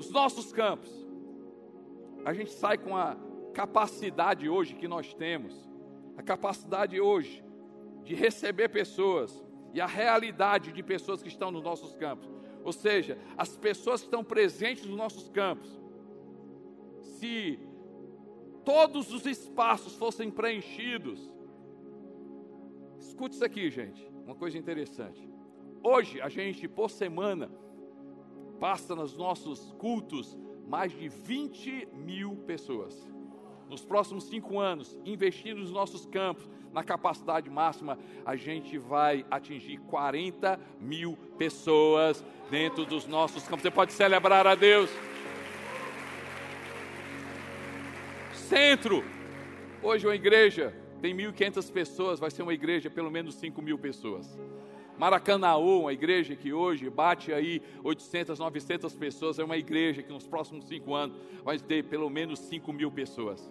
os 0.00 0.10
nossos 0.10 0.50
campos, 0.50 0.90
a 2.24 2.32
gente 2.32 2.52
sai 2.52 2.78
com 2.78 2.96
a 2.96 3.16
capacidade 3.52 4.48
hoje 4.48 4.74
que 4.74 4.88
nós 4.88 5.12
temos, 5.12 5.54
a 6.16 6.22
capacidade 6.22 6.98
hoje 6.98 7.44
de 8.02 8.14
receber 8.14 8.70
pessoas 8.70 9.44
e 9.74 9.80
a 9.80 9.86
realidade 9.86 10.72
de 10.72 10.82
pessoas 10.82 11.22
que 11.22 11.28
estão 11.28 11.50
nos 11.50 11.62
nossos 11.62 11.94
campos. 11.94 12.28
Ou 12.64 12.72
seja, 12.72 13.18
as 13.36 13.56
pessoas 13.56 14.00
que 14.00 14.06
estão 14.06 14.24
presentes 14.24 14.86
nos 14.86 14.96
nossos 14.96 15.28
campos. 15.28 15.78
Se 17.02 17.58
todos 18.64 19.12
os 19.12 19.26
espaços 19.26 19.94
fossem 19.96 20.30
preenchidos, 20.30 21.20
escute 22.98 23.34
isso 23.34 23.44
aqui, 23.44 23.70
gente, 23.70 24.10
uma 24.24 24.34
coisa 24.34 24.56
interessante. 24.56 25.28
Hoje 25.82 26.20
a 26.20 26.28
gente, 26.28 26.66
por 26.66 26.90
semana, 26.90 27.50
passa 28.60 28.94
nos 28.94 29.16
nossos 29.16 29.72
cultos 29.78 30.38
mais 30.68 30.92
de 30.92 31.08
20 31.08 31.88
mil 31.94 32.36
pessoas. 32.46 33.08
Nos 33.68 33.84
próximos 33.84 34.24
cinco 34.24 34.58
anos, 34.58 34.96
investindo 35.04 35.60
nos 35.60 35.72
nossos 35.72 36.06
campos, 36.06 36.48
na 36.72 36.84
capacidade 36.84 37.50
máxima, 37.50 37.98
a 38.24 38.36
gente 38.36 38.78
vai 38.78 39.24
atingir 39.30 39.78
40 39.78 40.60
mil 40.78 41.16
pessoas 41.36 42.24
dentro 42.50 42.84
dos 42.84 43.06
nossos 43.06 43.42
campos. 43.44 43.62
Você 43.62 43.70
pode 43.70 43.92
celebrar 43.92 44.46
a 44.46 44.54
Deus. 44.54 44.90
Centro. 48.34 49.02
Hoje 49.82 50.06
uma 50.06 50.14
igreja 50.14 50.74
tem 51.00 51.16
1.500 51.16 51.72
pessoas, 51.72 52.20
vai 52.20 52.30
ser 52.30 52.42
uma 52.42 52.52
igreja 52.52 52.90
pelo 52.90 53.10
menos 53.10 53.34
5 53.36 53.62
mil 53.62 53.78
pessoas. 53.78 54.38
Maracanaú, 55.00 55.80
uma 55.80 55.94
igreja 55.94 56.36
que 56.36 56.52
hoje 56.52 56.90
bate 56.90 57.32
aí 57.32 57.62
800, 57.82 58.38
900 58.38 58.94
pessoas, 58.94 59.38
é 59.38 59.42
uma 59.42 59.56
igreja 59.56 60.02
que 60.02 60.12
nos 60.12 60.26
próximos 60.26 60.66
cinco 60.66 60.94
anos 60.94 61.16
vai 61.42 61.58
ter 61.58 61.84
pelo 61.84 62.10
menos 62.10 62.38
5 62.40 62.70
mil 62.70 62.90
pessoas. 62.90 63.50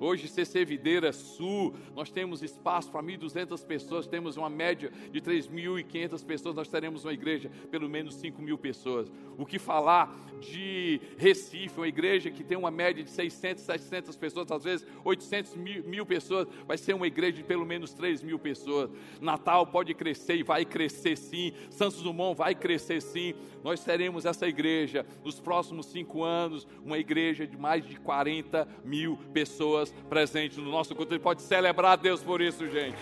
Hoje, 0.00 0.28
CC 0.28 0.64
Videira 0.64 1.12
Sul, 1.12 1.74
nós 1.94 2.08
temos 2.10 2.42
espaço 2.42 2.90
para 2.90 3.02
1.200 3.02 3.64
pessoas, 3.66 4.06
temos 4.06 4.36
uma 4.36 4.48
média 4.48 4.92
de 5.10 5.20
3.500 5.20 6.24
pessoas, 6.24 6.54
nós 6.54 6.68
teremos 6.68 7.04
uma 7.04 7.12
igreja 7.12 7.50
pelo 7.68 7.88
menos 7.88 8.14
5 8.14 8.40
mil 8.40 8.56
pessoas. 8.56 9.10
O 9.36 9.44
que 9.44 9.58
falar 9.58 10.16
de 10.40 11.00
Recife, 11.16 11.78
uma 11.78 11.88
igreja 11.88 12.30
que 12.30 12.44
tem 12.44 12.56
uma 12.56 12.70
média 12.70 13.02
de 13.02 13.10
600, 13.10 13.64
700 13.64 14.16
pessoas, 14.16 14.50
às 14.52 14.62
vezes 14.62 14.86
800 15.04 15.56
mil, 15.56 16.06
pessoas, 16.06 16.46
vai 16.66 16.78
ser 16.78 16.94
uma 16.94 17.06
igreja 17.06 17.38
de 17.38 17.42
pelo 17.42 17.66
menos 17.66 17.92
3 17.92 18.22
mil 18.22 18.38
pessoas. 18.38 18.90
Natal 19.20 19.66
pode 19.66 19.94
crescer 19.94 20.36
e 20.36 20.42
vai 20.44 20.64
crescer 20.64 21.16
sim, 21.16 21.52
Santos 21.70 22.02
Dumont 22.02 22.38
vai 22.38 22.54
crescer 22.54 23.02
sim. 23.02 23.34
Nós 23.64 23.82
teremos 23.82 24.24
essa 24.24 24.46
igreja 24.46 25.04
nos 25.24 25.40
próximos 25.40 25.86
cinco 25.86 26.22
anos, 26.22 26.68
uma 26.84 26.98
igreja 26.98 27.46
de 27.46 27.56
mais 27.56 27.84
de 27.84 27.96
40 27.98 28.68
mil 28.84 29.18
pessoas 29.32 29.87
pessoas 29.88 29.92
presentes 30.08 30.58
no 30.58 30.70
nosso 30.70 30.94
culto. 30.94 31.12
Ele 31.12 31.22
pode 31.22 31.42
celebrar 31.42 31.92
a 31.92 31.96
Deus 31.96 32.22
por 32.22 32.40
isso, 32.40 32.66
gente. 32.68 32.98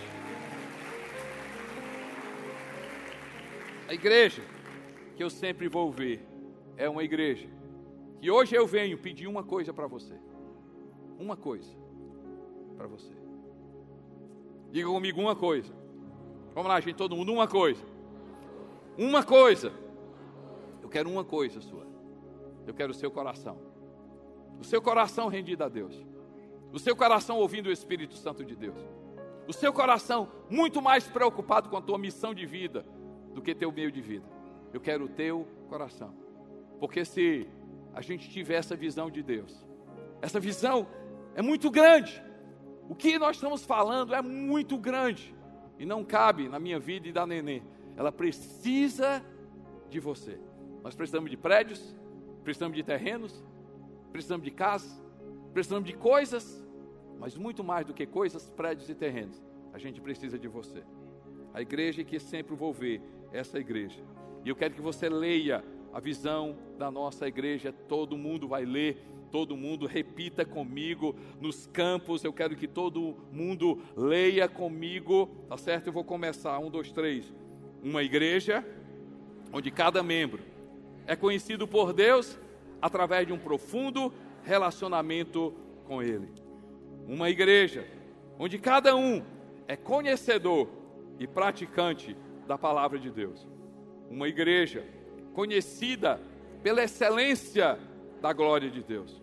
A 3.87 3.93
igreja 3.93 4.41
que 5.15 5.23
eu 5.23 5.29
sempre 5.29 5.67
vou 5.67 5.91
ver 5.91 6.25
é 6.75 6.89
uma 6.89 7.03
igreja 7.03 7.47
que 8.19 8.29
hoje 8.29 8.55
eu 8.55 8.67
venho 8.67 8.97
pedir 8.97 9.27
uma 9.27 9.43
coisa 9.43 9.73
para 9.73 9.87
você. 9.87 10.13
Uma 11.17 11.35
coisa 11.35 11.71
para 12.75 12.87
você. 12.87 13.15
Diga 14.71 14.87
comigo 14.87 15.21
uma 15.21 15.35
coisa. 15.35 15.73
Vamos 16.53 16.69
lá, 16.69 16.79
gente, 16.79 16.95
todo 16.95 17.15
mundo, 17.15 17.31
uma 17.31 17.47
coisa. 17.47 17.83
Uma 18.97 19.23
coisa. 19.23 19.71
Eu 20.81 20.89
quero 20.89 21.09
uma 21.09 21.23
coisa 21.23 21.61
sua. 21.61 21.87
Eu 22.65 22.73
quero 22.73 22.91
o 22.91 22.95
seu 22.95 23.09
coração. 23.09 23.57
O 24.59 24.63
seu 24.63 24.81
coração 24.81 25.27
rendido 25.27 25.63
a 25.63 25.69
Deus 25.69 25.95
o 26.77 26.79
seu 26.79 26.95
coração 26.95 27.39
ouvindo 27.39 27.69
o 27.69 27.71
Espírito 27.71 28.13
Santo 28.13 28.45
de 28.45 28.55
Deus, 28.55 28.77
o 29.47 29.51
seu 29.51 29.73
coração 29.73 30.31
muito 30.47 30.79
mais 30.79 31.07
preocupado 31.07 31.69
com 31.69 31.75
a 31.75 31.81
tua 31.81 31.97
missão 31.97 32.35
de 32.35 32.45
vida 32.45 32.85
do 33.33 33.41
que 33.41 33.55
teu 33.55 33.71
meio 33.71 33.91
de 33.91 33.99
vida. 33.99 34.27
Eu 34.71 34.79
quero 34.79 35.05
o 35.05 35.09
teu 35.09 35.47
coração, 35.69 36.13
porque 36.79 37.03
se 37.03 37.49
a 37.95 38.01
gente 38.01 38.29
tiver 38.29 38.57
essa 38.57 38.75
visão 38.75 39.09
de 39.09 39.23
Deus, 39.23 39.65
essa 40.21 40.39
visão 40.39 40.85
é 41.33 41.41
muito 41.41 41.71
grande. 41.71 42.23
O 42.87 42.93
que 42.93 43.17
nós 43.17 43.37
estamos 43.37 43.65
falando 43.65 44.13
é 44.13 44.21
muito 44.21 44.77
grande 44.77 45.35
e 45.79 45.85
não 45.85 46.05
cabe 46.05 46.47
na 46.47 46.59
minha 46.59 46.77
vida 46.77 47.07
e 47.07 47.11
da 47.11 47.25
neném. 47.25 47.63
Ela 47.95 48.11
precisa 48.11 49.25
de 49.89 49.99
você. 49.99 50.39
Nós 50.83 50.93
precisamos 50.93 51.31
de 51.31 51.37
prédios, 51.37 51.97
precisamos 52.43 52.77
de 52.77 52.83
terrenos, 52.83 53.43
precisamos 54.11 54.45
de 54.45 54.51
casas, 54.51 55.03
precisamos 55.53 55.89
de 55.89 55.97
coisas, 55.97 56.66
mas 57.19 57.35
muito 57.35 57.63
mais 57.63 57.85
do 57.85 57.93
que 57.93 58.05
coisas, 58.05 58.49
prédios 58.49 58.89
e 58.89 58.95
terrenos. 58.95 59.41
A 59.73 59.77
gente 59.77 60.01
precisa 60.01 60.37
de 60.37 60.47
você. 60.47 60.83
A 61.53 61.61
igreja 61.61 62.03
que 62.03 62.19
sempre 62.19 62.55
vou 62.55 62.73
ver, 62.73 63.01
essa 63.31 63.59
igreja. 63.59 64.01
E 64.43 64.49
eu 64.49 64.55
quero 64.55 64.73
que 64.73 64.81
você 64.81 65.09
leia 65.09 65.63
a 65.93 65.99
visão 65.99 66.55
da 66.77 66.89
nossa 66.91 67.27
igreja. 67.27 67.71
Todo 67.71 68.17
mundo 68.17 68.47
vai 68.47 68.65
ler, 68.65 68.97
todo 69.31 69.57
mundo 69.57 69.85
repita 69.85 70.45
comigo 70.45 71.15
nos 71.39 71.67
campos. 71.67 72.23
Eu 72.23 72.33
quero 72.33 72.55
que 72.55 72.67
todo 72.67 73.17
mundo 73.31 73.81
leia 73.95 74.47
comigo, 74.47 75.27
tá 75.49 75.57
certo? 75.57 75.87
Eu 75.87 75.93
vou 75.93 76.03
começar. 76.03 76.59
Um, 76.59 76.69
dois, 76.69 76.91
três. 76.91 77.33
Uma 77.83 78.03
igreja 78.03 78.65
onde 79.51 79.71
cada 79.71 80.03
membro 80.03 80.41
é 81.05 81.15
conhecido 81.15 81.67
por 81.67 81.93
Deus 81.93 82.37
através 82.81 83.25
de 83.25 83.33
um 83.33 83.39
profundo 83.39 84.13
relacionamento 84.43 85.53
com 85.85 86.01
Ele. 86.01 86.46
Uma 87.07 87.29
igreja 87.29 87.87
onde 88.37 88.59
cada 88.59 88.93
um 88.95 89.23
é 89.65 89.77
conhecedor 89.77 90.67
e 91.17 91.25
praticante 91.25 92.17
da 92.45 92.57
palavra 92.57 92.99
de 92.99 93.09
Deus. 93.09 93.47
Uma 94.09 94.27
igreja 94.27 94.85
conhecida 95.33 96.19
pela 96.61 96.83
excelência 96.83 97.79
da 98.21 98.33
glória 98.33 98.69
de 98.69 98.83
Deus. 98.83 99.21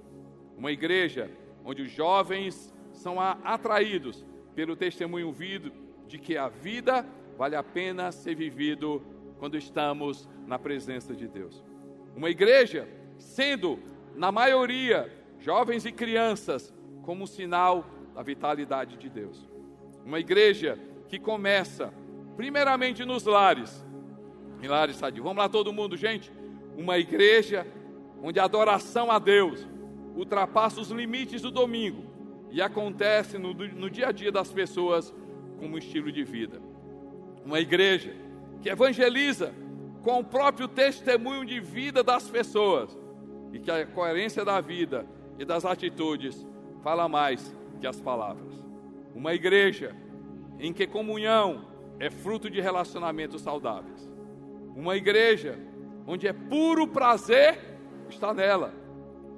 Uma 0.57 0.73
igreja 0.73 1.31
onde 1.63 1.83
os 1.83 1.91
jovens 1.91 2.73
são 2.93 3.21
atraídos 3.21 4.25
pelo 4.55 4.77
testemunho 4.77 5.27
ouvido 5.27 5.71
de 6.07 6.19
que 6.19 6.39
a 6.39 6.49
vida 6.49 7.07
vale 7.37 7.55
a 7.55 7.63
pena 7.63 8.11
ser 8.13 8.35
vivido 8.35 9.03
quando 9.39 9.59
estamos 9.59 10.29
na 10.47 10.59
presença 10.59 11.15
de 11.15 11.29
Deus. 11.29 11.63
Uma 12.17 12.31
igreja 12.31 12.89
sendo 13.19 13.79
na 14.15 14.31
maioria, 14.31 15.13
jovens 15.39 15.85
e 15.85 15.93
crianças, 15.93 16.73
como 17.05 17.25
um 17.25 17.27
sinal 17.27 17.85
da 18.15 18.23
vitalidade 18.23 18.97
de 18.97 19.09
Deus. 19.09 19.47
Uma 20.05 20.19
igreja 20.19 20.79
que 21.09 21.19
começa, 21.19 21.93
primeiramente 22.37 23.05
nos 23.05 23.25
lares, 23.25 23.85
em 24.63 24.67
lares 24.67 24.97
sadios. 24.97 25.23
Vamos 25.23 25.43
lá, 25.43 25.49
todo 25.49 25.73
mundo, 25.73 25.97
gente? 25.97 26.33
Uma 26.77 26.99
igreja 26.99 27.67
onde 28.23 28.41
a 28.41 28.45
adoração 28.45 29.11
a 29.11 29.19
Deus 29.19 29.67
ultrapassa 30.17 30.81
os 30.81 30.91
limites 30.91 31.43
do 31.43 31.51
domingo 31.51 32.05
e 32.51 32.63
acontece 32.63 33.37
no, 33.37 33.53
no 33.53 33.91
dia 33.91 34.09
a 34.09 34.13
dia 34.13 34.33
das 34.33 34.53
pessoas 34.53 35.15
como 35.59 35.77
estilo 35.77 36.11
de 36.11 36.25
vida. 36.25 36.61
Uma 37.45 37.61
igreja 37.61 38.15
que 38.63 38.69
evangeliza 38.69 39.53
com 40.03 40.21
o 40.21 40.25
próprio 40.25 40.69
testemunho 40.69 41.45
de 41.45 41.61
vida 41.61 42.03
das 42.03 42.29
pessoas 42.29 42.97
e 43.53 43.59
que 43.59 43.71
a 43.71 43.87
coerência 43.87 44.45
da 44.45 44.61
vida 44.61 45.07
e 45.39 45.45
das 45.45 45.65
atitudes 45.65 46.47
fala 46.85 47.09
mais 47.09 47.57
que 47.81 47.87
as 47.87 47.99
palavras. 47.99 48.53
Uma 49.15 49.33
igreja 49.33 49.97
em 50.61 50.71
que 50.71 50.87
comunhão 50.87 51.65
é 51.99 52.11
fruto 52.11 52.51
de 52.51 52.61
relacionamentos 52.61 53.41
saudáveis. 53.41 54.07
Uma 54.77 54.95
igreja 54.95 55.59
onde 56.07 56.29
é 56.29 56.33
puro 56.35 56.87
prazer 56.87 57.59
está 58.11 58.35
nela. 58.35 58.75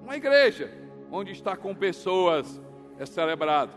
Uma 0.03 0.17
igreja 0.17 0.77
onde 1.09 1.31
está 1.31 1.57
com 1.57 1.73
pessoas 1.73 2.61
é 2.99 3.07
celebrado. 3.07 3.73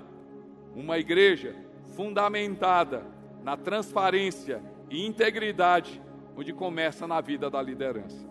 Uma 0.75 0.97
igreja 0.97 1.55
fundamentada 1.95 3.05
na 3.43 3.55
transparência 3.55 4.63
e 4.89 5.05
integridade, 5.05 6.01
onde 6.35 6.51
começa 6.53 7.05
na 7.05 7.21
vida 7.21 7.51
da 7.51 7.61
liderança. 7.61 8.27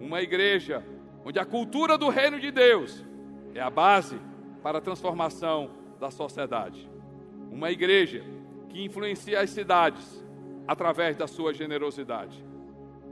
Uma 0.00 0.22
igreja 0.22 0.86
onde 1.24 1.40
a 1.40 1.44
cultura 1.44 1.98
do 1.98 2.08
reino 2.08 2.38
de 2.38 2.52
Deus 2.52 3.04
é 3.52 3.60
a 3.60 3.68
base 3.68 4.20
para 4.66 4.78
a 4.78 4.80
transformação 4.80 5.70
da 6.00 6.10
sociedade. 6.10 6.90
Uma 7.52 7.70
igreja 7.70 8.24
que 8.68 8.82
influencia 8.82 9.38
as 9.38 9.50
cidades 9.50 10.26
através 10.66 11.16
da 11.16 11.28
sua 11.28 11.54
generosidade. 11.54 12.44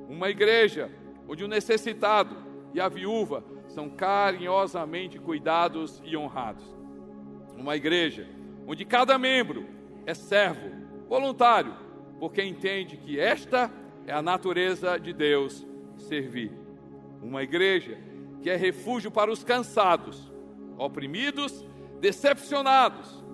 Uma 0.09 0.31
igreja 0.31 0.91
onde 1.29 1.45
o 1.45 1.47
necessitado 1.47 2.37
e 2.73 2.81
a 2.81 2.89
viúva 2.89 3.45
são 3.69 3.89
carinhosamente 3.89 5.21
cuidados 5.21 6.03
e 6.05 6.17
honrados. 6.17 6.65
Uma 7.57 7.77
igreja 7.77 8.27
onde 8.67 8.85
cada 8.85 9.17
membro 9.17 9.65
é 10.07 10.13
servo, 10.13 10.73
voluntário, 11.09 11.73
porque 12.19 12.43
entende 12.43 12.97
que 12.97 13.21
esta 13.21 13.71
é 14.09 14.13
a 14.13 14.21
natureza 14.21 14.99
de 14.99 15.13
Deus 15.13 15.65
servir. 15.99 16.51
Uma 17.23 17.45
igreja 17.45 17.97
que 18.43 18.51
é 18.51 18.57
refúgio 18.57 19.09
para 19.09 19.31
os 19.31 19.45
cansados, 19.45 20.34
oprimidos, 20.79 21.65
decepcionados 22.01 23.25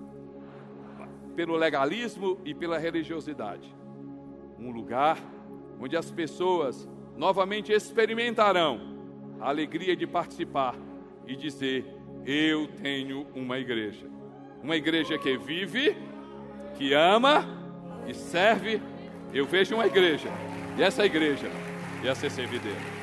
pelo 1.35 1.55
legalismo 1.55 2.39
e 2.45 2.53
pela 2.53 2.77
religiosidade. 2.77 3.73
Um 4.59 4.71
lugar 4.71 5.17
onde 5.79 5.97
as 5.97 6.11
pessoas 6.11 6.87
novamente 7.15 7.71
experimentarão 7.71 8.79
a 9.39 9.49
alegria 9.49 9.95
de 9.95 10.05
participar 10.05 10.75
e 11.25 11.35
dizer: 11.35 11.85
Eu 12.25 12.67
tenho 12.67 13.25
uma 13.35 13.57
igreja. 13.57 14.07
Uma 14.61 14.75
igreja 14.75 15.17
que 15.17 15.37
vive, 15.37 15.97
que 16.77 16.93
ama, 16.93 17.45
que 18.05 18.13
serve. 18.13 18.81
Eu 19.33 19.45
vejo 19.45 19.75
uma 19.75 19.87
igreja, 19.87 20.29
e 20.77 20.83
essa 20.83 21.05
igreja 21.05 21.49
ia 22.03 22.13
ser 22.13 22.29
servideira. 22.29 23.00